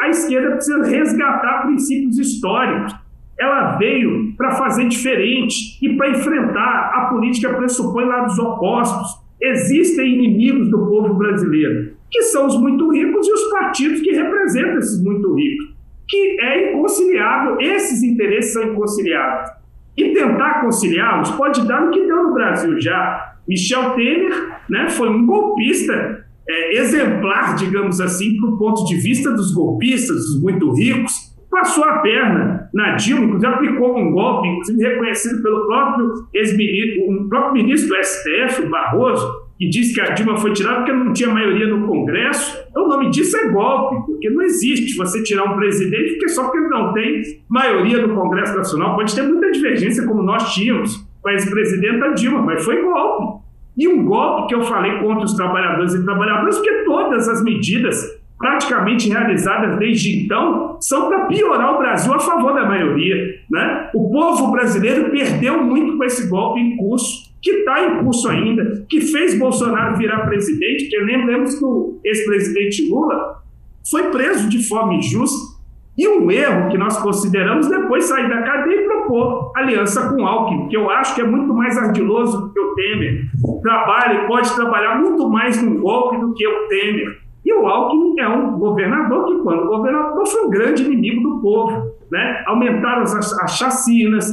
a 0.00 0.08
esquerda 0.08 0.52
precisa 0.52 0.84
resgatar 0.84 1.66
princípios 1.66 2.18
históricos. 2.18 2.94
Ela 3.38 3.76
veio 3.76 4.34
para 4.36 4.52
fazer 4.52 4.88
diferente 4.88 5.78
e 5.82 5.96
para 5.96 6.10
enfrentar. 6.10 6.92
A 6.94 7.06
política 7.10 7.52
pressupõe 7.54 8.04
lados 8.04 8.38
opostos. 8.38 9.24
Existem 9.40 10.14
inimigos 10.14 10.70
do 10.70 10.86
povo 10.86 11.14
brasileiro 11.14 11.96
que 12.10 12.22
são 12.22 12.46
os 12.46 12.58
muito 12.58 12.90
ricos 12.90 13.26
e 13.26 13.32
os 13.32 13.50
partidos 13.50 14.00
que 14.00 14.12
representam 14.12 14.78
esses 14.78 15.02
muito 15.02 15.34
ricos, 15.34 15.74
que 16.08 16.40
é 16.40 16.72
inconciliável, 16.72 17.60
esses 17.60 18.02
interesses 18.02 18.52
são 18.52 18.62
inconciliáveis. 18.62 19.50
E 19.96 20.12
tentar 20.12 20.60
conciliá-los 20.60 21.30
pode 21.32 21.66
dar 21.66 21.86
o 21.86 21.90
que 21.90 22.06
deu 22.06 22.22
no 22.22 22.34
Brasil 22.34 22.78
já. 22.80 23.34
Michel 23.48 23.90
Temer 23.92 24.60
né, 24.68 24.88
foi 24.90 25.08
um 25.08 25.24
golpista 25.24 26.25
é, 26.48 26.76
exemplar, 26.76 27.54
digamos 27.56 28.00
assim, 28.00 28.36
do 28.36 28.56
ponto 28.56 28.84
de 28.84 28.96
vista 28.96 29.32
dos 29.32 29.52
golpistas, 29.52 30.16
dos 30.16 30.42
muito 30.42 30.72
ricos, 30.72 31.34
passou 31.50 31.84
a 31.84 31.98
perna 31.98 32.68
na 32.74 32.96
Dilma, 32.96 33.24
inclusive 33.24 33.46
aplicou 33.46 33.98
um 33.98 34.12
golpe, 34.12 34.48
inclusive 34.48 34.82
reconhecido 34.82 35.42
pelo 35.42 35.66
próprio 35.66 36.12
ex-ministro, 36.34 37.10
o 37.10 37.28
próprio 37.28 37.52
ministro 37.54 37.96
do 37.96 38.04
STF, 38.04 38.66
Barroso, 38.66 39.46
que 39.58 39.68
diz 39.70 39.94
que 39.94 40.00
a 40.00 40.10
Dilma 40.10 40.36
foi 40.36 40.52
tirada 40.52 40.78
porque 40.78 40.92
não 40.92 41.12
tinha 41.12 41.30
maioria 41.30 41.66
no 41.66 41.86
Congresso, 41.86 42.66
então, 42.76 42.84
o 42.84 42.88
nome 42.88 43.08
disso 43.08 43.34
é 43.38 43.48
golpe, 43.48 44.04
porque 44.04 44.28
não 44.28 44.42
existe 44.42 44.98
você 44.98 45.22
tirar 45.22 45.44
um 45.44 45.56
presidente 45.56 46.10
porque 46.10 46.28
só 46.28 46.44
porque 46.44 46.58
ele 46.58 46.68
não 46.68 46.92
tem 46.92 47.22
maioria 47.48 48.06
no 48.06 48.14
Congresso 48.14 48.54
Nacional. 48.54 48.94
Pode 48.94 49.14
ter 49.14 49.22
muita 49.22 49.50
divergência, 49.50 50.06
como 50.06 50.22
nós 50.22 50.52
tínhamos 50.52 50.94
com 51.22 51.28
a 51.30 51.32
ex-presidenta 51.32 52.12
Dilma, 52.12 52.42
mas 52.42 52.62
foi 52.62 52.82
golpe. 52.82 53.45
E 53.76 53.86
um 53.86 54.04
golpe 54.04 54.48
que 54.48 54.54
eu 54.54 54.62
falei 54.62 54.98
contra 54.98 55.24
os 55.24 55.34
trabalhadores 55.34 55.94
e 55.94 56.04
trabalhadoras, 56.04 56.56
porque 56.56 56.84
todas 56.84 57.28
as 57.28 57.42
medidas 57.42 58.02
praticamente 58.38 59.08
realizadas 59.08 59.78
desde 59.78 60.24
então 60.24 60.76
são 60.80 61.08
para 61.08 61.26
piorar 61.26 61.74
o 61.74 61.78
Brasil 61.78 62.12
a 62.12 62.18
favor 62.18 62.54
da 62.54 62.66
maioria. 62.66 63.40
Né? 63.50 63.90
O 63.94 64.10
povo 64.10 64.50
brasileiro 64.50 65.10
perdeu 65.10 65.62
muito 65.62 65.96
com 65.96 66.04
esse 66.04 66.28
golpe 66.28 66.60
em 66.60 66.76
curso 66.76 67.26
que 67.42 67.50
está 67.50 67.84
em 67.84 68.02
curso 68.02 68.28
ainda, 68.28 68.84
que 68.88 69.00
fez 69.00 69.38
Bolsonaro 69.38 69.96
virar 69.96 70.26
presidente, 70.26 70.88
que 70.88 70.98
lembramos 70.98 71.54
que 71.54 71.64
o 71.64 72.00
ex-presidente 72.02 72.88
Lula 72.88 73.40
foi 73.88 74.10
preso 74.10 74.48
de 74.48 74.66
forma 74.66 74.94
injusta, 74.94 75.55
e 75.96 76.06
um 76.06 76.30
erro 76.30 76.68
que 76.68 76.76
nós 76.76 76.98
consideramos 76.98 77.68
depois 77.68 78.04
sair 78.04 78.28
da 78.28 78.42
cadeia 78.42 78.82
e 78.82 78.84
propor 78.84 79.52
aliança 79.56 80.10
com 80.10 80.26
Alckmin, 80.26 80.68
que 80.68 80.76
eu 80.76 80.90
acho 80.90 81.14
que 81.14 81.22
é 81.22 81.26
muito 81.26 81.54
mais 81.54 81.78
ardiloso 81.78 82.38
do 82.38 82.52
que 82.52 82.60
o 82.60 82.74
Temer. 82.74 83.24
Trabalha 83.62 84.24
e 84.24 84.26
pode 84.26 84.54
trabalhar 84.54 84.98
muito 84.98 85.28
mais 85.28 85.62
no 85.62 85.80
golpe 85.80 86.18
do 86.18 86.34
que 86.34 86.46
o 86.46 86.68
Temer. 86.68 87.18
E 87.44 87.52
o 87.52 87.66
Alckmin 87.66 88.18
é 88.18 88.28
um 88.28 88.58
governador 88.58 89.24
que, 89.26 89.42
quando 89.42 89.68
governador, 89.68 90.26
foi 90.26 90.44
um 90.44 90.50
grande 90.50 90.82
inimigo 90.82 91.22
do 91.22 91.40
povo. 91.40 91.92
Né? 92.10 92.42
Aumentaram 92.46 93.02
as, 93.02 93.32
as 93.40 93.56
chacinas, 93.56 94.26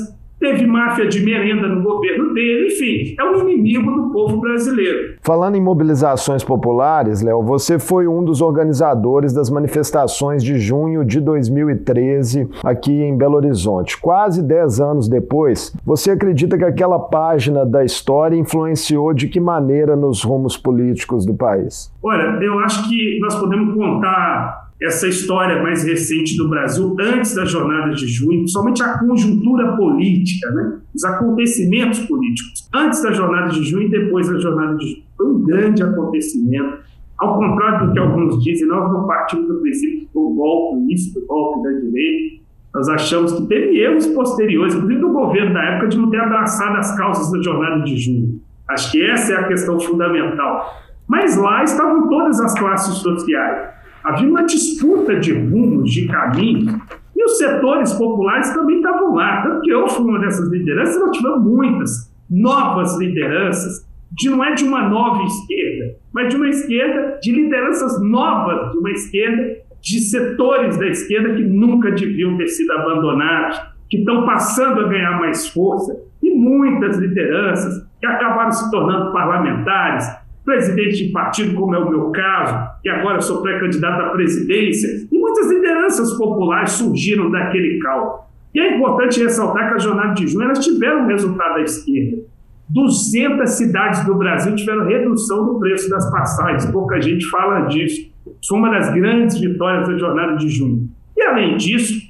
teve 0.44 0.68
máfia 0.68 1.08
de 1.08 1.24
merenda 1.24 1.70
no 1.70 1.82
governo 1.82 2.34
dele, 2.34 2.68
enfim, 2.68 3.16
é 3.18 3.24
um 3.24 3.48
inimigo 3.48 3.90
do 3.90 4.12
povo 4.12 4.42
brasileiro. 4.42 5.16
Falando 5.22 5.56
em 5.56 5.62
mobilizações 5.62 6.44
populares, 6.44 7.22
Léo, 7.22 7.42
você 7.42 7.80
foi 7.80 8.10
um 8.10 8.22
dos 8.22 8.42
organizadores 8.42 9.32
das 9.32 9.50
manifestações 9.50 10.44
de 10.44 10.60
junho 10.60 11.06
de 11.06 11.22
2013 11.22 12.50
aqui 12.62 12.92
em 12.92 13.18
Belo 13.18 13.38
Horizonte. 13.38 13.98
Quase 13.98 14.44
10 14.44 14.82
anos 14.82 15.08
depois, 15.08 15.74
você 15.86 16.12
acredita 16.12 16.58
que 16.58 16.66
aquela 16.66 17.00
página 17.00 17.66
da 17.66 17.86
história 17.86 18.36
influenciou 18.36 19.14
de 19.14 19.30
que 19.30 19.40
maneira 19.40 19.96
nos 19.96 20.24
rumos 20.24 20.58
políticos 20.58 21.26
do 21.26 21.34
país? 21.34 21.90
Olha, 22.04 22.38
eu 22.44 22.60
acho 22.60 22.90
que 22.90 23.18
nós 23.22 23.34
podemos 23.36 23.74
contar 23.76 24.63
essa 24.84 25.08
história 25.08 25.64
mais 25.64 25.84
recente 25.86 26.36
do 26.36 26.50
Brasil, 26.50 26.96
antes 27.00 27.34
da 27.34 27.46
jornada 27.46 27.94
de 27.94 28.06
junho, 28.06 28.40
principalmente 28.40 28.84
a 28.84 28.98
conjuntura 29.00 29.78
política, 29.78 30.52
né? 30.52 30.80
os 30.94 31.04
acontecimentos 31.06 32.00
políticos, 32.00 32.70
antes 32.74 33.02
da 33.02 33.12
jornada 33.12 33.50
de 33.50 33.64
junho 33.64 33.88
e 33.88 33.90
depois 33.90 34.28
da 34.28 34.38
jornada 34.38 34.76
de 34.76 34.92
junho. 34.92 35.04
Foi 35.16 35.28
um 35.28 35.44
grande 35.44 35.82
acontecimento. 35.82 36.80
Ao 37.18 37.38
contrário 37.38 37.88
do 37.88 37.94
que 37.94 38.00
alguns 38.00 38.44
dizem, 38.44 38.68
nós 38.68 38.92
não 38.92 39.08
partimos 39.08 39.48
do 39.48 39.62
princípio 39.62 40.10
do 40.14 40.30
golpe 40.32 40.94
isso, 40.94 41.18
do 41.18 41.26
golpe 41.26 41.64
da 41.64 41.80
direita. 41.80 42.44
Nós 42.74 42.90
achamos 42.90 43.32
que 43.34 43.46
teve 43.46 43.80
erros 43.80 44.08
posteriores, 44.08 44.74
inclusive 44.74 45.00
do 45.00 45.14
governo 45.14 45.54
da 45.54 45.64
época, 45.64 45.88
de 45.90 45.98
não 45.98 46.10
ter 46.10 46.20
abraçado 46.20 46.76
as 46.78 46.98
causas 46.98 47.32
da 47.32 47.42
jornada 47.42 47.84
de 47.84 47.96
junho. 47.96 48.42
Acho 48.68 48.92
que 48.92 49.06
essa 49.06 49.34
é 49.34 49.38
a 49.38 49.48
questão 49.48 49.80
fundamental. 49.80 50.74
Mas 51.08 51.38
lá 51.38 51.64
estavam 51.64 52.10
todas 52.10 52.40
as 52.40 52.54
classes 52.58 52.96
sociais 52.96 53.74
Havia 54.04 54.30
uma 54.30 54.44
disputa 54.44 55.20
de 55.20 55.32
rumos, 55.32 55.92
de 55.92 56.08
caminhos, 56.08 56.76
e 57.16 57.24
os 57.24 57.38
setores 57.38 57.94
populares 57.94 58.54
também 58.54 58.78
estavam 58.78 59.14
lá. 59.14 59.44
Tanto 59.44 59.62
que 59.62 59.72
eu 59.72 59.88
fui 59.88 60.06
uma 60.06 60.20
dessas 60.20 60.50
lideranças, 60.52 61.00
nós 61.00 61.16
tivemos 61.16 61.44
muitas 61.44 62.14
novas 62.30 62.98
lideranças, 62.98 63.88
de, 64.12 64.30
não 64.30 64.44
é 64.44 64.54
de 64.54 64.64
uma 64.64 64.90
nova 64.90 65.24
esquerda, 65.24 65.96
mas 66.14 66.30
de 66.30 66.36
uma 66.36 66.50
esquerda, 66.50 67.20
de 67.22 67.32
lideranças 67.32 68.02
novas, 68.02 68.72
de 68.72 68.78
uma 68.78 68.92
esquerda, 68.92 69.58
de 69.82 70.00
setores 70.00 70.78
da 70.78 70.88
esquerda 70.88 71.36
que 71.36 71.44
nunca 71.44 71.92
deviam 71.92 72.38
ter 72.38 72.48
sido 72.48 72.72
abandonados, 72.72 73.60
que 73.90 73.98
estão 73.98 74.26
passando 74.26 74.82
a 74.82 74.88
ganhar 74.88 75.20
mais 75.20 75.48
força, 75.50 75.96
e 76.22 76.34
muitas 76.34 76.98
lideranças 76.98 77.86
que 78.00 78.06
acabaram 78.06 78.52
se 78.52 78.70
tornando 78.72 79.12
parlamentares, 79.12 80.08
presidente 80.44 81.06
de 81.06 81.12
partido, 81.12 81.56
como 81.56 81.76
é 81.76 81.80
o 81.80 81.90
meu 81.90 82.12
caso, 82.12 82.73
que 82.84 82.90
agora 82.90 83.22
sou 83.22 83.42
pré-candidato 83.42 84.02
à 84.02 84.10
presidência, 84.10 85.08
e 85.10 85.18
muitas 85.18 85.50
lideranças 85.50 86.14
populares 86.18 86.74
surgiram 86.74 87.32
daquele 87.32 87.80
caldo. 87.80 88.24
E 88.54 88.60
é 88.60 88.76
importante 88.76 89.24
ressaltar 89.24 89.70
que 89.70 89.76
a 89.76 89.80
jornada 89.80 90.14
de 90.14 90.28
junho 90.28 90.44
elas 90.44 90.60
tiveram 90.60 91.08
resultado 91.08 91.56
da 91.56 91.62
esquerda. 91.62 92.24
200 92.70 93.50
cidades 93.50 94.06
do 94.06 94.16
Brasil 94.16 94.54
tiveram 94.56 94.86
redução 94.86 95.46
do 95.46 95.60
preço 95.60 95.90
das 95.90 96.10
passagens, 96.12 96.66
pouca 96.72 97.02
gente 97.02 97.26
fala 97.30 97.62
disso. 97.62 98.02
Isso 98.42 98.50
foi 98.50 98.60
uma 98.60 98.72
das 98.72 98.94
grandes 98.94 99.40
vitórias 99.40 99.88
da 99.88 99.98
jornada 99.98 100.36
de 100.36 100.50
junho. 100.50 100.90
E, 101.16 101.24
além 101.24 101.56
disso, 101.56 102.02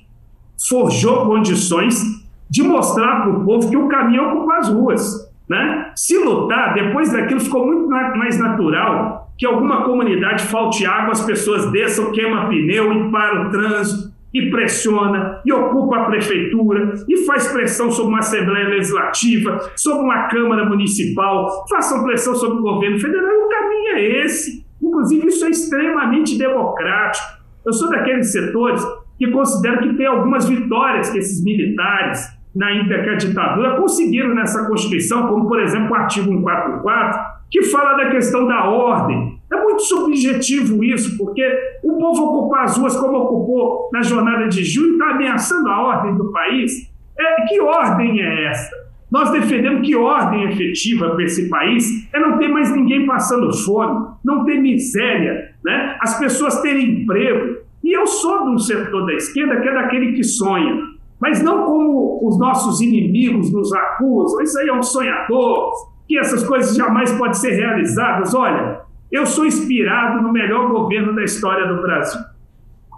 forjou 0.68 1.26
condições 1.28 2.02
de 2.50 2.64
mostrar 2.64 3.22
para 3.22 3.32
o 3.32 3.46
povo 3.46 3.70
que 3.70 3.78
o 3.78 3.88
caminho 3.88 4.24
é 4.24 4.58
as 4.58 4.70
ruas. 4.70 5.32
Né? 5.48 5.92
Se 5.96 6.18
lutar, 6.18 6.74
depois 6.74 7.12
daquilo 7.12 7.40
ficou 7.40 7.66
muito 7.66 7.88
mais 7.88 8.40
natural 8.40 9.23
que 9.38 9.46
alguma 9.46 9.84
comunidade 9.84 10.44
falte 10.44 10.86
água, 10.86 11.12
as 11.12 11.26
pessoas 11.26 11.72
desçam, 11.72 12.12
queima 12.12 12.48
pneu 12.48 12.94
e 12.94 13.12
para 13.12 13.48
o 13.48 13.52
trânsito 13.52 14.14
e 14.34 14.50
pressiona, 14.50 15.40
e 15.46 15.54
ocupa 15.54 15.98
a 15.98 16.06
prefeitura, 16.06 16.96
e 17.08 17.18
faz 17.18 17.48
pressão 17.50 17.92
sobre 17.92 18.10
uma 18.10 18.20
Assembleia 18.20 18.68
Legislativa, 18.68 19.60
sobre 19.76 20.06
uma 20.06 20.28
Câmara 20.28 20.66
Municipal, 20.66 21.66
façam 21.70 22.04
pressão 22.04 22.34
sobre 22.34 22.58
o 22.58 22.62
governo 22.62 23.00
federal, 23.00 23.30
o 23.30 23.50
caminho 23.50 23.96
é 23.96 24.26
esse. 24.26 24.66
Inclusive, 24.82 25.28
isso 25.28 25.46
é 25.46 25.50
extremamente 25.50 26.38
democrático. 26.38 27.44
Eu 27.64 27.72
sou 27.72 27.90
daqueles 27.90 28.32
setores 28.32 28.84
que 29.18 29.32
considero 29.32 29.82
que 29.82 29.94
tem 29.94 30.08
algumas 30.08 30.50
vitórias 30.50 31.10
que 31.12 31.20
esses 31.20 31.44
militares, 31.44 32.28
na 32.56 32.68
a 32.68 33.16
ditadura, 33.16 33.76
conseguiram 33.78 34.34
nessa 34.34 34.68
Constituição, 34.68 35.28
como, 35.28 35.48
por 35.48 35.62
exemplo, 35.62 35.92
o 35.92 35.96
artigo 35.96 36.26
144, 36.26 37.33
que 37.54 37.62
fala 37.66 37.94
da 37.94 38.10
questão 38.10 38.48
da 38.48 38.68
ordem. 38.68 39.40
É 39.52 39.56
muito 39.62 39.84
subjetivo 39.84 40.84
isso, 40.84 41.16
porque 41.16 41.48
o 41.84 42.00
povo 42.00 42.24
ocupar 42.24 42.64
as 42.64 42.76
ruas 42.76 42.98
como 42.98 43.16
ocupou 43.16 43.92
na 43.94 44.02
jornada 44.02 44.48
de 44.48 44.64
junho 44.64 44.94
está 44.94 45.12
ameaçando 45.12 45.70
a 45.70 45.80
ordem 45.80 46.18
do 46.18 46.32
país. 46.32 46.92
É, 47.16 47.46
que 47.46 47.62
ordem 47.62 48.20
é 48.20 48.46
essa? 48.46 48.72
Nós 49.12 49.30
defendemos 49.30 49.86
que 49.86 49.96
ordem 49.96 50.50
efetiva 50.50 51.12
para 51.12 51.24
esse 51.24 51.48
país 51.48 52.12
é 52.12 52.20
não 52.20 52.40
ter 52.40 52.48
mais 52.48 52.76
ninguém 52.76 53.06
passando 53.06 53.56
fome, 53.56 54.08
não 54.26 54.44
ter 54.44 54.60
miséria, 54.60 55.54
né? 55.64 55.96
as 56.02 56.18
pessoas 56.18 56.60
terem 56.62 57.04
emprego. 57.04 57.58
E 57.84 57.96
eu 57.96 58.08
sou 58.08 58.46
de 58.46 58.50
um 58.50 58.58
setor 58.58 59.06
da 59.06 59.14
esquerda 59.14 59.62
que 59.62 59.70
é 59.70 59.74
daquele 59.76 60.14
que 60.14 60.24
sonha 60.24 60.92
mas 61.24 61.42
não 61.42 61.64
como 61.64 62.20
os 62.28 62.38
nossos 62.38 62.82
inimigos 62.82 63.50
nos 63.50 63.72
acusam. 63.72 64.42
Isso 64.42 64.60
aí 64.60 64.68
é 64.68 64.74
um 64.74 64.84
sonhador, 64.84 65.72
que 66.08 66.18
essas 66.18 66.44
coisas 66.44 66.76
jamais 66.76 67.12
podem 67.14 67.34
ser 67.34 67.52
realizadas. 67.52 68.34
Olha, 68.34 68.82
eu 69.12 69.26
sou 69.26 69.46
inspirado 69.46 70.22
no 70.22 70.32
melhor 70.32 70.70
governo 70.70 71.14
da 71.14 71.24
história 71.24 71.68
do 71.68 71.82
Brasil, 71.82 72.20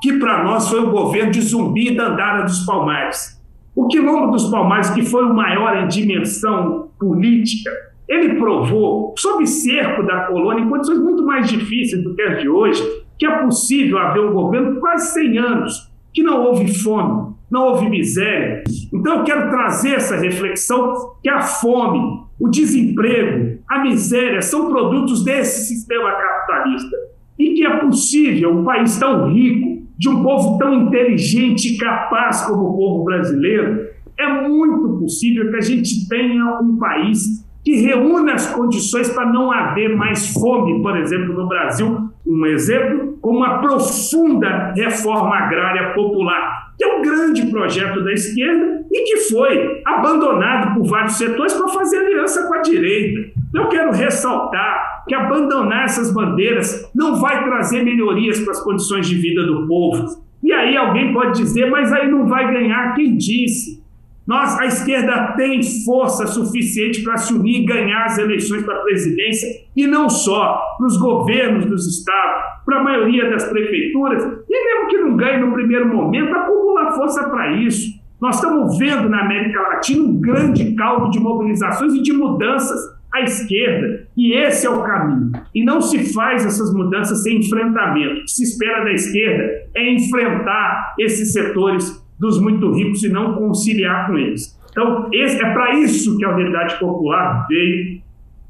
que 0.02 0.14
para 0.20 0.44
nós 0.44 0.70
foi 0.70 0.80
o 0.80 0.92
governo 0.92 1.32
de 1.32 1.42
Zumbi 1.42 1.90
e 1.90 1.96
Dandara 1.96 2.44
dos 2.44 2.66
Palmares. 2.66 3.36
O 3.76 3.88
Quilombo 3.88 4.32
dos 4.32 4.50
Palmares, 4.50 4.90
que 4.92 5.04
foi 5.04 5.26
o 5.26 5.34
maior 5.34 5.76
em 5.78 5.88
dimensão 5.88 6.90
política, 6.98 7.70
ele 8.08 8.36
provou, 8.36 9.14
sob 9.18 9.46
cerco 9.46 10.04
da 10.04 10.22
colônia, 10.22 10.64
em 10.64 10.70
condições 10.70 11.00
muito 11.00 11.26
mais 11.26 11.50
difíceis 11.50 12.02
do 12.04 12.16
que 12.16 12.22
as 12.22 12.40
de 12.40 12.48
hoje, 12.48 12.82
que 13.20 13.26
é 13.26 13.40
possível 13.40 13.98
haver 13.98 14.22
um 14.22 14.34
governo 14.34 14.80
quase 14.80 15.14
100 15.14 15.38
anos, 15.38 15.92
que 16.14 16.24
não 16.24 16.46
houve 16.46 16.74
fome, 16.82 17.35
não 17.56 17.68
houve 17.68 17.90
miséria. 17.90 18.64
Então 18.94 19.20
eu 19.20 19.24
quero 19.24 19.50
trazer 19.50 19.94
essa 19.94 20.18
reflexão 20.18 21.16
que 21.24 21.30
a 21.30 21.40
fome, 21.40 22.22
o 22.38 22.50
desemprego, 22.50 23.60
a 23.70 23.80
miséria 23.80 24.42
são 24.42 24.70
produtos 24.70 25.24
desse 25.24 25.66
sistema 25.66 26.12
capitalista 26.12 26.98
e 27.40 27.54
que 27.54 27.66
é 27.66 27.78
possível 27.78 28.52
um 28.52 28.66
país 28.66 28.98
tão 29.00 29.32
rico, 29.32 29.86
de 29.98 30.10
um 30.10 30.22
povo 30.22 30.58
tão 30.58 30.74
inteligente 30.74 31.74
e 31.74 31.78
capaz 31.78 32.42
como 32.42 32.64
o 32.64 32.78
povo 32.78 33.06
brasileiro, 33.06 33.88
é 34.20 34.48
muito 34.48 35.00
possível 35.00 35.50
que 35.50 35.56
a 35.56 35.62
gente 35.62 36.10
tenha 36.10 36.60
um 36.60 36.78
país 36.78 37.46
que 37.64 37.78
reúna 37.78 38.34
as 38.34 38.54
condições 38.54 39.10
para 39.10 39.32
não 39.32 39.52
haver 39.52 39.96
mais 39.96 40.34
fome, 40.34 40.82
por 40.82 40.98
exemplo, 40.98 41.34
no 41.34 41.48
Brasil. 41.48 42.10
Um 42.26 42.46
exemplo, 42.46 43.18
como 43.22 43.40
uma 43.40 43.60
profunda 43.60 44.74
reforma 44.76 45.36
agrária 45.36 45.94
popular 45.94 46.66
que 46.78 46.84
é 46.84 46.96
um 46.96 47.02
grande 47.02 47.46
projeto 47.48 48.04
da 48.04 48.12
esquerda 48.12 48.86
e 48.92 49.04
que 49.04 49.18
foi 49.30 49.82
abandonado 49.86 50.76
por 50.76 50.88
vários 50.88 51.18
setores 51.18 51.54
para 51.54 51.68
fazer 51.70 51.98
aliança 51.98 52.48
com 52.48 52.54
a 52.54 52.62
direita. 52.62 53.32
Eu 53.54 53.70
quero 53.70 53.92
ressaltar 53.92 55.04
que 55.08 55.16
abandonar 55.16 55.86
essas 55.86 56.12
bandeiras 56.12 56.90
não 56.94 57.16
vai 57.16 57.44
trazer 57.46 57.84
melhorias 57.84 58.40
para 58.40 58.52
as 58.52 58.64
condições 58.64 59.08
de 59.08 59.16
vida 59.16 59.46
do 59.46 59.68
povo. 59.68 60.24
E 60.44 60.52
aí 60.52 60.76
alguém 60.76 61.14
pode 61.14 61.40
dizer, 61.40 61.70
mas 61.70 61.92
aí 61.94 62.10
não 62.10 62.28
vai 62.28 62.52
ganhar. 62.52 62.94
Quem 62.94 63.16
disse? 63.16 63.84
Nós, 64.28 64.58
a 64.60 64.66
esquerda 64.66 65.34
tem 65.38 65.62
força 65.86 66.26
suficiente 66.26 67.04
para 67.04 67.18
se 67.18 67.34
unir 67.34 67.62
e 67.62 67.66
ganhar 67.66 68.06
as 68.06 68.18
eleições 68.18 68.64
para 68.64 68.76
a 68.76 68.82
presidência, 68.82 69.48
e 69.76 69.86
não 69.86 70.10
só 70.10 70.60
para 70.78 70.88
os 70.88 70.98
governos 70.98 71.66
dos 71.66 71.88
estados, 71.88 72.44
para 72.66 72.80
a 72.80 72.84
maioria 72.84 73.30
das 73.30 73.44
prefeituras, 73.44 74.24
e 74.50 74.66
mesmo 74.66 74.88
que 74.90 74.98
não 74.98 75.16
ganhe 75.16 75.38
no 75.38 75.54
primeiro 75.54 75.88
momento, 75.88 76.34
acumula 76.34 76.94
força 76.94 77.30
para 77.30 77.52
isso. 77.58 78.04
Nós 78.20 78.38
estamos 78.38 78.80
vendo 78.80 79.08
na 79.10 79.22
América 79.22 79.62
Latina 79.62 80.04
um 80.04 80.20
grande 80.20 80.74
caldo 80.74 81.12
de 81.12 81.20
mobilizações 81.20 81.94
e 81.94 82.02
de 82.02 82.12
mudanças 82.12 82.80
à 83.14 83.22
esquerda, 83.22 84.08
e 84.18 84.34
esse 84.34 84.66
é 84.66 84.70
o 84.70 84.82
caminho. 84.82 85.32
E 85.54 85.64
não 85.64 85.80
se 85.80 86.12
faz 86.14 86.44
essas 86.46 86.74
mudanças 86.74 87.22
sem 87.22 87.38
enfrentamento. 87.38 88.22
O 88.22 88.22
que 88.24 88.32
se 88.32 88.44
espera 88.44 88.84
da 88.84 88.92
esquerda 88.92 89.70
é 89.76 89.94
enfrentar 89.94 90.96
esses 90.98 91.32
setores 91.32 92.04
dos 92.20 92.40
muito 92.40 92.72
ricos 92.74 93.04
e 93.04 93.10
não 93.10 93.34
conciliar 93.36 94.08
com 94.08 94.18
eles. 94.18 94.58
Então, 94.72 95.10
esse, 95.14 95.42
é 95.44 95.54
para 95.54 95.76
isso 95.76 96.18
que 96.18 96.26
a 96.26 96.36
Unidade 96.36 96.78
Popular 96.80 97.46
veio, 97.48 98.02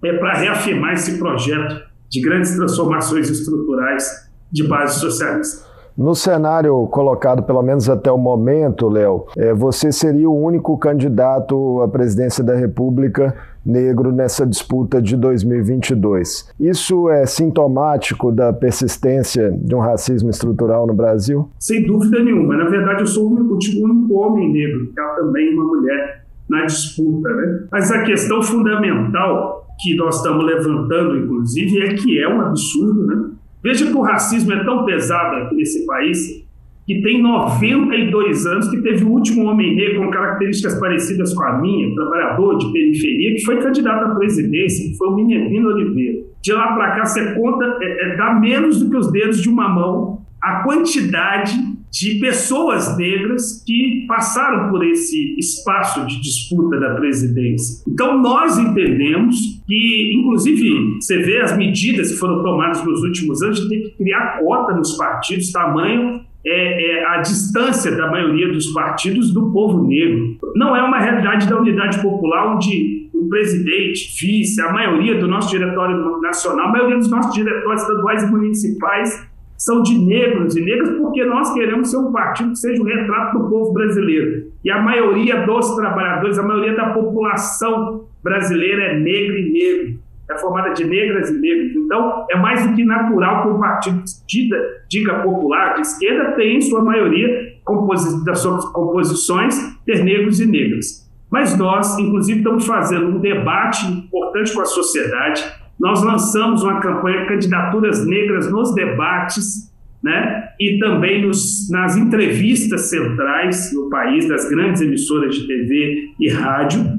é 0.04 0.14
para 0.14 0.34
reafirmar 0.34 0.94
esse 0.94 1.18
projeto 1.18 1.84
de 2.10 2.22
grandes 2.22 2.56
transformações 2.56 3.30
estruturais 3.30 4.30
de 4.52 4.68
base 4.68 5.00
socialista. 5.00 5.66
No 5.98 6.14
cenário 6.14 6.86
colocado, 6.88 7.44
pelo 7.44 7.62
menos 7.62 7.90
até 7.90 8.12
o 8.12 8.18
momento, 8.18 8.90
Léo, 8.90 9.28
é, 9.38 9.54
você 9.54 9.94
seria 9.94 10.30
o 10.30 10.38
único 10.38 10.78
candidato 10.78 11.82
à 11.82 11.88
presidência 11.88 12.44
da 12.44 12.54
República 12.54 13.34
negro 13.66 14.12
nessa 14.12 14.46
disputa 14.46 15.02
de 15.02 15.18
2022. 15.18 16.54
Isso 16.60 17.10
é 17.10 17.26
sintomático 17.26 18.32
da 18.32 18.54
persistência 18.54 19.52
de 19.52 19.74
um 19.74 19.80
racismo 19.80 20.30
estrutural 20.30 20.86
no 20.86 20.94
Brasil? 20.94 21.50
Sem 21.60 21.86
dúvida 21.86 22.24
nenhuma. 22.24 22.56
Na 22.56 22.70
verdade, 22.70 23.02
eu 23.02 23.08
sou 23.08 23.28
o 23.28 23.36
único, 23.36 23.56
o 23.56 23.84
único 23.84 24.14
homem 24.14 24.54
negro, 24.54 24.92
que 24.94 25.00
há 25.00 25.16
também 25.16 25.54
uma 25.54 25.66
mulher 25.66 26.26
na 26.50 26.66
disputa. 26.66 27.30
Né? 27.30 27.68
Mas 27.72 27.92
a 27.92 28.04
questão 28.04 28.42
fundamental 28.42 29.66
que 29.82 29.96
nós 29.96 30.18
estamos 30.18 30.46
levantando, 30.46 31.18
inclusive, 31.18 31.82
é 31.82 31.94
que 31.96 32.22
é 32.22 32.28
um 32.28 32.42
absurdo. 32.42 33.08
Né? 33.08 33.32
Veja 33.64 33.88
que 33.88 33.98
o 33.98 34.02
racismo 34.02 34.54
é 34.54 34.64
tão 34.64 34.86
pesado 34.86 35.36
aqui 35.38 35.56
nesse 35.56 35.86
país 35.86 36.45
que 36.86 37.02
tem 37.02 37.22
92 37.22 38.46
anos, 38.46 38.70
que 38.70 38.82
teve 38.82 39.04
o 39.04 39.10
último 39.10 39.46
homem 39.46 39.76
negro 39.76 40.04
com 40.04 40.12
características 40.12 40.80
parecidas 40.80 41.34
com 41.34 41.44
a 41.44 41.60
minha, 41.60 41.94
trabalhador 41.96 42.58
de 42.58 42.72
periferia, 42.72 43.36
que 43.36 43.44
foi 43.44 43.60
candidato 43.60 44.06
à 44.06 44.16
presidência, 44.16 44.88
que 44.88 44.96
foi 44.96 45.08
o 45.08 45.16
Minervino 45.16 45.70
Oliveira. 45.70 46.24
De 46.44 46.54
lá 46.54 46.74
para 46.74 46.96
cá, 46.96 47.06
você 47.06 47.34
conta, 47.34 47.66
é, 47.82 48.14
é, 48.14 48.18
dá 48.18 48.36
menos 48.36 48.80
do 48.80 48.90
que 48.90 48.98
os 48.98 49.12
dedos 49.12 49.42
de 49.42 49.50
uma 49.50 49.68
mão 49.68 50.24
a 50.46 50.62
quantidade 50.62 51.58
de 51.92 52.20
pessoas 52.20 52.96
negras 52.98 53.64
que 53.66 54.06
passaram 54.08 54.70
por 54.70 54.86
esse 54.86 55.36
espaço 55.40 56.06
de 56.06 56.22
disputa 56.22 56.80
da 56.80 56.94
presidência. 56.94 57.84
Então, 57.88 58.22
nós 58.22 58.60
entendemos 58.60 59.38
que, 59.66 60.14
inclusive, 60.14 60.98
você 61.00 61.18
vê 61.18 61.42
as 61.42 61.58
medidas 61.58 62.12
que 62.12 62.18
foram 62.18 62.44
tomadas 62.44 62.86
nos 62.86 63.02
últimos 63.02 63.42
anos 63.42 63.62
de 63.62 63.70
ter 63.70 63.82
que 63.82 63.98
criar 63.98 64.40
cota 64.40 64.76
nos 64.76 64.96
partidos, 64.98 65.52
tamanho 65.52 66.22
é, 66.46 67.00
é, 67.00 67.06
a 67.08 67.18
distância 67.22 67.92
da 67.96 68.10
maioria 68.10 68.52
dos 68.52 68.68
partidos 68.68 69.34
do 69.34 69.52
povo 69.52 69.88
negro. 69.88 70.38
Não 70.56 70.76
é 70.76 70.84
uma 70.84 71.00
realidade 71.00 71.50
da 71.50 71.60
unidade 71.60 72.00
popular 72.02 72.56
onde 72.56 73.10
o 73.14 73.28
presidente, 73.28 74.16
vice, 74.20 74.62
a 74.62 74.72
maioria 74.72 75.20
do 75.20 75.28
nosso 75.28 75.50
diretório 75.50 76.22
nacional, 76.22 76.68
a 76.68 76.72
maioria 76.72 76.98
dos 76.98 77.10
nossos 77.10 77.34
diretórios 77.34 77.82
estaduais 77.82 78.24
e 78.24 78.28
municipais 78.28 79.28
são 79.58 79.82
de 79.82 79.98
negros 79.98 80.56
e 80.56 80.62
negras 80.62 80.90
porque 80.98 81.24
nós 81.24 81.54
queremos 81.54 81.90
ser 81.90 81.98
um 81.98 82.12
partido 82.12 82.52
que 82.52 82.60
seja 82.60 82.82
o 82.82 82.86
retrato 82.86 83.40
do 83.40 83.50
povo 83.50 83.74
brasileiro. 83.74 84.52
E 84.64 84.70
a 84.70 84.82
maioria 84.82 85.46
dos 85.46 85.76
trabalhadores, 85.76 86.38
a 86.38 86.44
maioria 86.44 86.76
da 86.76 86.90
população 86.90 88.06
brasileira 88.22 88.84
é 88.84 89.00
negra 89.00 89.40
e 89.40 89.52
negro 89.52 90.05
é 90.30 90.38
formada 90.38 90.74
de 90.74 90.84
negras 90.84 91.30
e 91.30 91.40
negros. 91.40 91.76
Então, 91.76 92.26
é 92.30 92.38
mais 92.38 92.66
do 92.66 92.76
que 92.76 92.84
natural 92.84 93.44
que 93.44 93.50
um 93.50 93.60
partido 93.60 94.04
diga, 94.28 94.58
diga 94.90 95.20
popular, 95.20 95.76
de 95.76 95.82
esquerda, 95.82 96.32
tenha 96.32 96.58
em 96.58 96.62
sua 96.62 96.84
maioria 96.84 97.56
composi 97.64 98.24
das 98.24 98.40
suas 98.40 98.66
composições 98.66 99.56
ter 99.86 100.04
negros 100.04 100.40
e 100.40 100.46
negras. 100.46 101.06
Mas 101.32 101.58
nós, 101.58 101.98
inclusive, 101.98 102.40
estamos 102.40 102.66
fazendo 102.66 103.08
um 103.08 103.20
debate 103.20 103.86
importante 103.88 104.54
com 104.54 104.62
a 104.62 104.66
sociedade. 104.66 105.44
Nós 105.80 106.04
lançamos 106.04 106.64
uma 106.64 106.80
campanha 106.80 107.26
Candidaturas 107.26 108.06
Negras 108.06 108.50
nos 108.50 108.74
Debates, 108.74 109.74
né? 110.02 110.50
e 110.60 110.78
também 110.78 111.26
nos, 111.26 111.70
nas 111.70 111.98
entrevistas 111.98 112.90
centrais 112.90 113.74
no 113.74 113.90
país, 113.90 114.28
das 114.28 114.48
grandes 114.48 114.82
emissoras 114.82 115.36
de 115.36 115.48
TV 115.48 116.12
e 116.20 116.30
rádio. 116.30 116.95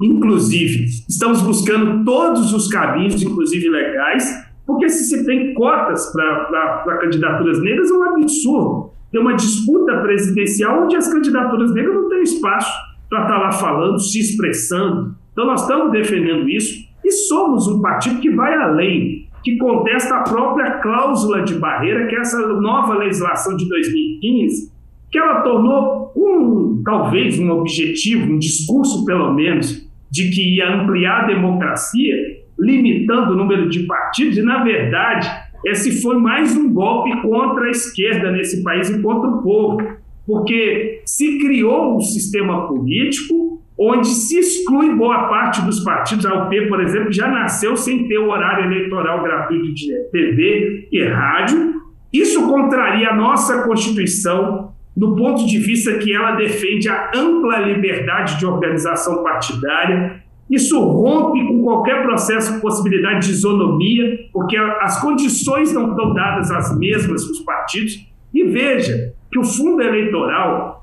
Inclusive, 0.00 0.84
estamos 1.08 1.40
buscando 1.42 2.04
todos 2.04 2.52
os 2.52 2.68
caminhos, 2.68 3.22
inclusive 3.22 3.68
legais, 3.68 4.46
porque 4.66 4.88
se 4.88 5.04
se 5.04 5.24
tem 5.24 5.54
cotas 5.54 6.12
para 6.12 6.98
candidaturas 7.00 7.62
negras 7.62 7.90
é 7.90 7.94
um 7.94 8.02
absurdo. 8.02 8.90
Tem 9.10 9.20
uma 9.20 9.34
disputa 9.34 9.98
presidencial 10.02 10.84
onde 10.84 10.96
as 10.96 11.10
candidaturas 11.10 11.72
negras 11.72 11.94
não 11.94 12.08
têm 12.08 12.22
espaço 12.22 12.72
para 13.08 13.22
estar 13.22 13.34
tá 13.34 13.40
lá 13.40 13.52
falando, 13.52 13.98
se 14.00 14.18
expressando. 14.18 15.14
Então, 15.32 15.46
nós 15.46 15.62
estamos 15.62 15.92
defendendo 15.92 16.48
isso 16.48 16.84
e 17.04 17.12
somos 17.12 17.68
um 17.68 17.80
partido 17.80 18.20
que 18.20 18.30
vai 18.30 18.54
além, 18.54 19.28
que 19.44 19.56
contesta 19.58 20.16
a 20.16 20.22
própria 20.24 20.78
cláusula 20.78 21.42
de 21.42 21.54
barreira, 21.54 22.08
que 22.08 22.16
é 22.16 22.20
essa 22.20 22.46
nova 22.48 22.94
legislação 22.94 23.56
de 23.56 23.68
2015, 23.68 24.72
que 25.10 25.18
ela 25.18 25.42
tornou 25.42 26.12
um, 26.16 26.82
talvez, 26.84 27.38
um 27.38 27.50
objetivo, 27.52 28.32
um 28.32 28.38
discurso, 28.38 29.04
pelo 29.04 29.32
menos, 29.32 29.85
de 30.10 30.30
que 30.30 30.56
ia 30.56 30.74
ampliar 30.74 31.24
a 31.24 31.26
democracia, 31.26 32.14
limitando 32.58 33.32
o 33.32 33.36
número 33.36 33.68
de 33.68 33.80
partidos, 33.80 34.38
e, 34.38 34.42
na 34.42 34.62
verdade, 34.62 35.28
esse 35.64 36.00
foi 36.00 36.16
mais 36.18 36.56
um 36.56 36.72
golpe 36.72 37.10
contra 37.22 37.64
a 37.64 37.70
esquerda 37.70 38.30
nesse 38.30 38.62
país 38.62 38.88
e 38.88 39.02
contra 39.02 39.28
o 39.28 39.42
povo, 39.42 39.78
porque 40.26 41.02
se 41.04 41.38
criou 41.38 41.96
um 41.96 42.00
sistema 42.00 42.66
político 42.66 43.62
onde 43.78 44.08
se 44.08 44.38
exclui 44.38 44.94
boa 44.94 45.28
parte 45.28 45.60
dos 45.62 45.80
partidos. 45.80 46.24
A 46.24 46.46
UP, 46.46 46.68
por 46.68 46.80
exemplo, 46.80 47.12
já 47.12 47.28
nasceu 47.28 47.76
sem 47.76 48.08
ter 48.08 48.18
o 48.18 48.30
horário 48.30 48.64
eleitoral 48.64 49.22
gratuito 49.22 49.74
de 49.74 49.92
TV 50.10 50.88
e 50.90 51.04
rádio. 51.04 51.74
Isso 52.12 52.48
contraria 52.48 53.10
a 53.10 53.16
nossa 53.16 53.62
Constituição, 53.64 54.72
do 54.96 55.14
ponto 55.14 55.46
de 55.46 55.58
vista 55.58 55.98
que 55.98 56.12
ela 56.12 56.32
defende 56.32 56.88
a 56.88 57.10
ampla 57.14 57.58
liberdade 57.58 58.38
de 58.38 58.46
organização 58.46 59.22
partidária. 59.22 60.24
Isso 60.50 60.80
rompe 60.80 61.44
com 61.46 61.62
qualquer 61.62 62.02
processo 62.02 62.54
de 62.54 62.60
possibilidade 62.60 63.26
de 63.26 63.32
isonomia, 63.32 64.18
porque 64.32 64.56
as 64.56 65.00
condições 65.00 65.72
não 65.72 65.90
estão 65.90 66.14
dadas 66.14 66.50
as 66.50 66.76
mesmas 66.78 67.24
para 67.24 67.32
os 67.32 67.40
partidos. 67.40 68.06
E 68.32 68.44
veja 68.44 69.12
que 69.30 69.38
o 69.38 69.44
fundo 69.44 69.82
eleitoral 69.82 70.76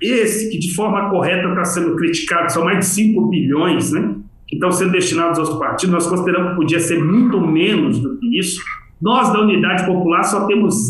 esse 0.00 0.50
que 0.50 0.58
de 0.58 0.74
forma 0.74 1.10
correta 1.10 1.48
está 1.48 1.64
sendo 1.64 1.96
criticado, 1.96 2.52
são 2.52 2.64
mais 2.64 2.78
de 2.78 2.86
5 2.86 3.28
bilhões, 3.28 3.92
né? 3.92 4.16
Que 4.46 4.54
estão 4.54 4.70
sendo 4.70 4.92
destinados 4.92 5.38
aos 5.38 5.58
partidos, 5.58 5.92
nós 5.92 6.06
consideramos 6.06 6.50
que 6.50 6.56
podia 6.56 6.80
ser 6.80 7.02
muito 7.02 7.40
menos 7.40 7.98
do 7.98 8.16
que 8.18 8.38
isso. 8.38 8.62
Nós, 9.00 9.32
da 9.32 9.40
Unidade 9.40 9.86
Popular, 9.86 10.22
só 10.24 10.46
temos 10.46 10.86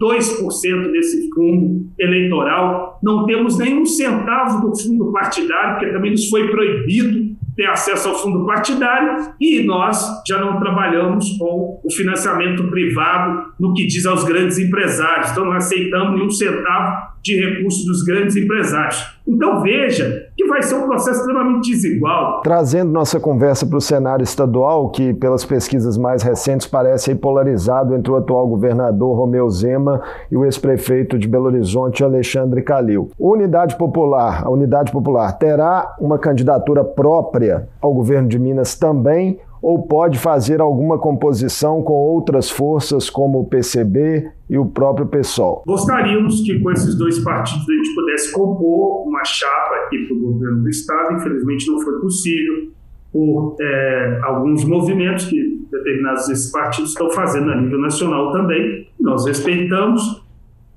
0,02% 0.00 0.92
desse 0.92 1.28
fundo 1.30 1.86
eleitoral. 1.98 2.98
Não 3.02 3.26
temos 3.26 3.58
nenhum 3.58 3.84
centavo 3.84 4.68
do 4.68 4.78
fundo 4.78 5.12
partidário, 5.12 5.78
porque 5.78 5.92
também 5.92 6.12
nos 6.12 6.28
foi 6.28 6.48
proibido 6.48 7.36
ter 7.56 7.66
acesso 7.66 8.08
ao 8.08 8.14
fundo 8.14 8.46
partidário 8.46 9.32
e 9.40 9.64
nós 9.64 10.22
já 10.24 10.38
não 10.38 10.60
trabalhamos 10.60 11.36
com 11.38 11.80
o 11.84 11.92
financiamento 11.92 12.62
privado 12.70 13.52
no 13.58 13.74
que 13.74 13.84
diz 13.84 14.06
aos 14.06 14.22
grandes 14.22 14.58
empresários. 14.58 15.32
Então, 15.32 15.44
não 15.44 15.52
aceitamos 15.52 16.14
nenhum 16.14 16.30
centavo 16.30 17.17
de 17.22 17.36
recursos 17.36 17.84
dos 17.84 18.02
grandes 18.02 18.36
empresários. 18.36 19.18
Então, 19.26 19.60
veja 19.60 20.26
que 20.36 20.46
vai 20.46 20.62
ser 20.62 20.76
um 20.76 20.86
processo 20.86 21.20
extremamente 21.20 21.70
desigual. 21.70 22.40
Trazendo 22.42 22.90
nossa 22.90 23.20
conversa 23.20 23.66
para 23.66 23.76
o 23.76 23.80
cenário 23.80 24.22
estadual, 24.22 24.88
que 24.88 25.12
pelas 25.12 25.44
pesquisas 25.44 25.98
mais 25.98 26.22
recentes 26.22 26.66
parece 26.66 27.14
polarizado 27.14 27.94
entre 27.94 28.10
o 28.10 28.16
atual 28.16 28.48
governador 28.48 29.16
Romeu 29.16 29.48
Zema 29.50 30.00
e 30.30 30.36
o 30.36 30.44
ex-prefeito 30.44 31.18
de 31.18 31.28
Belo 31.28 31.46
Horizonte, 31.46 32.02
Alexandre 32.02 32.62
Calil. 32.62 33.10
Unidade 33.18 33.76
Popular, 33.76 34.44
a 34.46 34.50
Unidade 34.50 34.90
Popular 34.90 35.32
terá 35.32 35.94
uma 36.00 36.18
candidatura 36.18 36.82
própria 36.82 37.68
ao 37.80 37.92
governo 37.92 38.28
de 38.28 38.38
Minas 38.38 38.74
também 38.74 39.38
ou 39.62 39.82
pode 39.82 40.18
fazer 40.18 40.60
alguma 40.60 40.98
composição 40.98 41.82
com 41.82 41.92
outras 41.92 42.50
forças 42.50 43.10
como 43.10 43.40
o 43.40 43.46
PCB 43.46 44.30
e 44.48 44.58
o 44.58 44.66
próprio 44.66 45.06
PSOL? 45.06 45.62
Gostaríamos 45.66 46.40
que 46.42 46.58
com 46.60 46.70
esses 46.70 46.96
dois 46.96 47.18
partidos 47.18 47.68
a 47.68 47.72
gente 47.72 47.94
pudesse 47.94 48.32
compor 48.32 49.06
uma 49.06 49.24
chapa 49.24 49.74
aqui 49.84 50.06
para 50.06 50.16
o 50.16 50.20
governo 50.20 50.62
do 50.62 50.68
Estado, 50.68 51.14
infelizmente 51.14 51.70
não 51.70 51.80
foi 51.80 52.00
possível 52.00 52.68
por 53.12 53.56
é, 53.60 54.20
alguns 54.22 54.64
movimentos 54.64 55.26
que 55.26 55.58
determinados 55.70 56.28
esses 56.28 56.50
partidos 56.50 56.90
estão 56.90 57.10
fazendo 57.10 57.50
a 57.50 57.60
nível 57.60 57.80
nacional 57.80 58.32
também, 58.32 58.86
nós 59.00 59.26
respeitamos. 59.26 60.22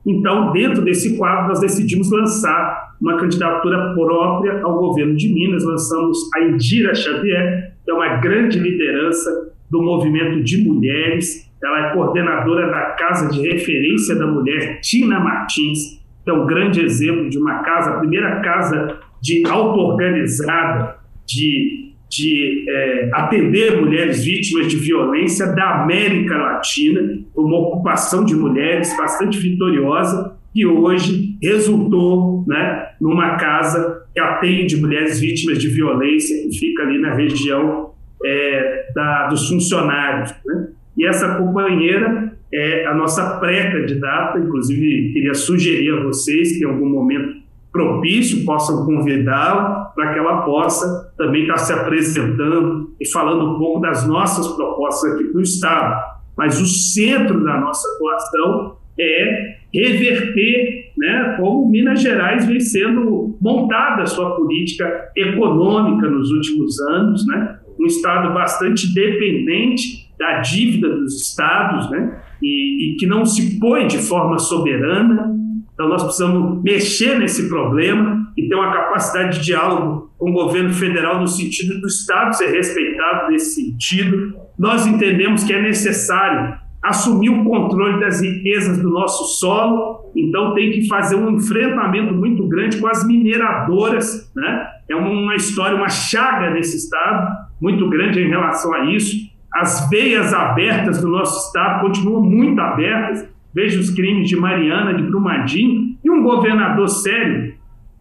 Então, 0.05 0.51
dentro 0.51 0.83
desse 0.83 1.17
quadro, 1.17 1.49
nós 1.49 1.59
decidimos 1.59 2.09
lançar 2.11 2.95
uma 2.99 3.17
candidatura 3.17 3.93
própria 3.93 4.61
ao 4.63 4.77
governo 4.79 5.15
de 5.15 5.31
Minas, 5.33 5.63
lançamos 5.63 6.17
a 6.35 6.41
Indira 6.41 6.93
Xavier, 6.95 7.70
é 7.91 7.93
uma 7.93 8.17
grande 8.17 8.57
liderança 8.57 9.53
do 9.69 9.81
movimento 9.81 10.43
de 10.43 10.57
mulheres. 10.57 11.49
Ela 11.63 11.89
é 11.89 11.93
coordenadora 11.93 12.67
da 12.71 12.81
Casa 12.91 13.29
de 13.29 13.41
Referência 13.47 14.15
da 14.15 14.25
Mulher, 14.25 14.79
Tina 14.81 15.19
Martins, 15.19 16.01
que 16.23 16.29
é 16.29 16.33
um 16.33 16.45
grande 16.45 16.81
exemplo 16.81 17.29
de 17.29 17.37
uma 17.37 17.59
casa, 17.59 17.91
a 17.91 17.99
primeira 17.99 18.39
casa 18.41 18.99
de 19.21 19.43
auto-organizada, 19.47 20.97
de, 21.27 21.93
de 22.09 22.65
é, 22.67 23.09
atender 23.13 23.79
mulheres 23.79 24.23
vítimas 24.23 24.67
de 24.67 24.77
violência 24.77 25.47
da 25.47 25.83
América 25.83 26.35
Latina, 26.35 27.19
uma 27.35 27.59
ocupação 27.59 28.25
de 28.25 28.35
mulheres 28.35 28.95
bastante 28.97 29.37
vitoriosa, 29.37 30.35
que 30.53 30.65
hoje 30.65 31.30
resultou 31.41 32.45
né, 32.47 32.89
numa 32.99 33.35
casa 33.35 34.05
que 34.13 34.19
atende 34.19 34.77
mulheres 34.77 35.19
vítimas 35.19 35.57
de 35.57 35.67
violência, 35.69 36.47
que 36.47 36.57
fica 36.57 36.83
ali 36.83 36.99
na 36.99 37.13
região 37.13 37.91
é, 38.23 38.91
da, 38.93 39.27
dos 39.27 39.49
funcionários. 39.49 40.33
Né? 40.45 40.67
E 40.97 41.05
essa 41.05 41.35
companheira 41.35 42.37
é 42.53 42.85
a 42.85 42.93
nossa 42.93 43.39
pré-candidata, 43.39 44.37
inclusive 44.37 45.13
queria 45.13 45.33
sugerir 45.33 45.97
a 45.97 46.03
vocês 46.03 46.57
que 46.57 46.63
em 46.63 46.67
algum 46.67 46.89
momento 46.89 47.41
propício 47.71 48.43
possam 48.45 48.85
convidá-la 48.85 49.85
para 49.95 50.13
que 50.13 50.19
ela 50.19 50.41
possa 50.41 51.13
também 51.17 51.43
estar 51.43 51.57
se 51.57 51.71
apresentando 51.71 52.93
e 52.99 53.09
falando 53.09 53.55
um 53.55 53.57
pouco 53.57 53.79
das 53.79 54.05
nossas 54.05 54.45
propostas 54.49 55.13
aqui 55.13 55.23
para 55.25 55.39
o 55.39 55.41
Estado. 55.41 56.03
Mas 56.37 56.59
o 56.59 56.65
centro 56.65 57.43
da 57.43 57.59
nossa 57.59 57.87
atuação 57.95 58.77
é 58.99 59.60
reverter 59.73 60.91
né, 60.97 61.35
como 61.39 61.69
Minas 61.69 62.01
Gerais 62.01 62.45
vem 62.45 62.59
sendo 62.59 63.37
montada 63.41 64.03
a 64.03 64.05
sua 64.05 64.35
política 64.35 65.09
econômica 65.15 66.09
nos 66.09 66.29
últimos 66.31 66.79
anos, 66.81 67.25
né, 67.25 67.57
um 67.79 67.85
Estado 67.85 68.33
bastante 68.33 68.93
dependente 68.93 70.11
da 70.19 70.39
dívida 70.39 70.89
dos 70.89 71.21
Estados 71.21 71.89
né, 71.89 72.21
e, 72.41 72.93
e 72.93 72.95
que 72.97 73.07
não 73.07 73.25
se 73.25 73.59
põe 73.59 73.87
de 73.87 73.97
forma 73.97 74.37
soberana. 74.37 75.35
Então, 75.73 75.87
nós 75.89 76.03
precisamos 76.03 76.61
mexer 76.61 77.17
nesse 77.17 77.49
problema 77.49 78.31
e 78.37 78.47
ter 78.47 78.53
uma 78.53 78.71
capacidade 78.71 79.39
de 79.39 79.45
diálogo 79.45 80.11
com 80.17 80.29
o 80.29 80.33
governo 80.33 80.71
federal 80.71 81.19
no 81.19 81.27
sentido 81.27 81.81
do 81.81 81.87
Estado 81.87 82.35
ser 82.35 82.51
respeitado 82.51 83.31
nesse 83.31 83.55
sentido. 83.55 84.35
Nós 84.59 84.85
entendemos 84.85 85.43
que 85.43 85.53
é 85.53 85.61
necessário 85.61 86.55
assumir 86.83 87.29
o 87.29 87.43
controle 87.43 87.99
das 87.99 88.21
riquezas 88.21 88.79
do 88.79 88.89
nosso 88.89 89.39
solo, 89.39 90.11
então 90.15 90.53
tem 90.55 90.71
que 90.71 90.87
fazer 90.87 91.15
um 91.15 91.31
enfrentamento 91.31 92.13
muito 92.13 92.47
grande 92.47 92.77
com 92.77 92.87
as 92.87 93.05
mineradoras, 93.05 94.31
né? 94.35 94.67
É 94.89 94.95
uma 94.95 95.35
história, 95.35 95.75
uma 95.75 95.89
chaga 95.89 96.49
nesse 96.49 96.77
estado 96.77 97.37
muito 97.61 97.87
grande 97.87 98.19
em 98.19 98.27
relação 98.27 98.73
a 98.73 98.85
isso. 98.85 99.15
As 99.53 99.89
veias 99.89 100.33
abertas 100.33 100.99
do 101.01 101.07
nosso 101.07 101.47
estado 101.47 101.81
continuam 101.81 102.23
muito 102.23 102.59
abertas. 102.59 103.29
Veja 103.53 103.79
os 103.79 103.91
crimes 103.91 104.27
de 104.27 104.35
Mariana, 104.35 104.93
de 104.93 105.03
Brumadinho, 105.03 105.95
e 106.03 106.09
um 106.09 106.23
governador 106.23 106.87
sério. 106.89 107.53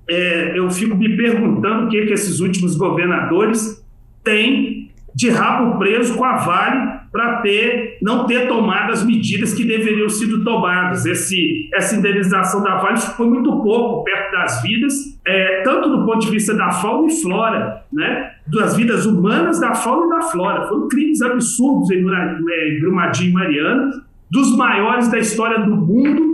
É, 0.09 0.59
eu 0.59 0.71
fico 0.71 0.97
me 0.97 1.16
perguntando 1.16 1.87
o 1.87 1.88
que, 1.88 2.07
que 2.07 2.12
esses 2.12 2.40
últimos 2.40 2.77
governadores 2.77 3.85
têm 4.25 4.90
de 5.14 5.29
rabo 5.29 5.79
preso 5.79 6.16
com 6.16 6.25
a 6.25 6.37
Vale 6.37 6.99
para 7.12 7.40
ter, 7.40 7.99
não 8.01 8.25
ter 8.27 8.46
tomado 8.46 8.92
as 8.92 9.05
medidas 9.05 9.53
que 9.53 9.64
deveriam 9.64 10.09
sido 10.09 10.44
tomadas. 10.44 11.05
Esse, 11.05 11.68
essa 11.75 11.96
indenização 11.96 12.62
da 12.62 12.77
Vale 12.77 12.99
foi 12.99 13.27
muito 13.27 13.51
pouco 13.62 14.05
perto 14.05 14.33
das 14.33 14.62
vidas, 14.62 14.94
é, 15.25 15.62
tanto 15.62 15.88
do 15.88 16.07
ponto 16.07 16.20
de 16.20 16.31
vista 16.31 16.55
da 16.55 16.70
fauna 16.70 17.09
e 17.09 17.20
flora, 17.20 17.85
né? 17.92 18.33
das 18.46 18.77
vidas 18.77 19.07
humanas, 19.07 19.61
da 19.61 19.75
fauna 19.75 20.07
e 20.07 20.18
da 20.18 20.23
flora. 20.23 20.68
Foram 20.68 20.88
crimes 20.88 21.20
absurdos 21.20 21.90
em, 21.90 21.99
em 21.99 22.81
Brumadinho 22.81 23.31
e 23.31 23.33
Mariana, 23.33 23.90
dos 24.31 24.57
maiores 24.57 25.09
da 25.09 25.18
história 25.18 25.59
do 25.61 25.75
mundo, 25.75 26.31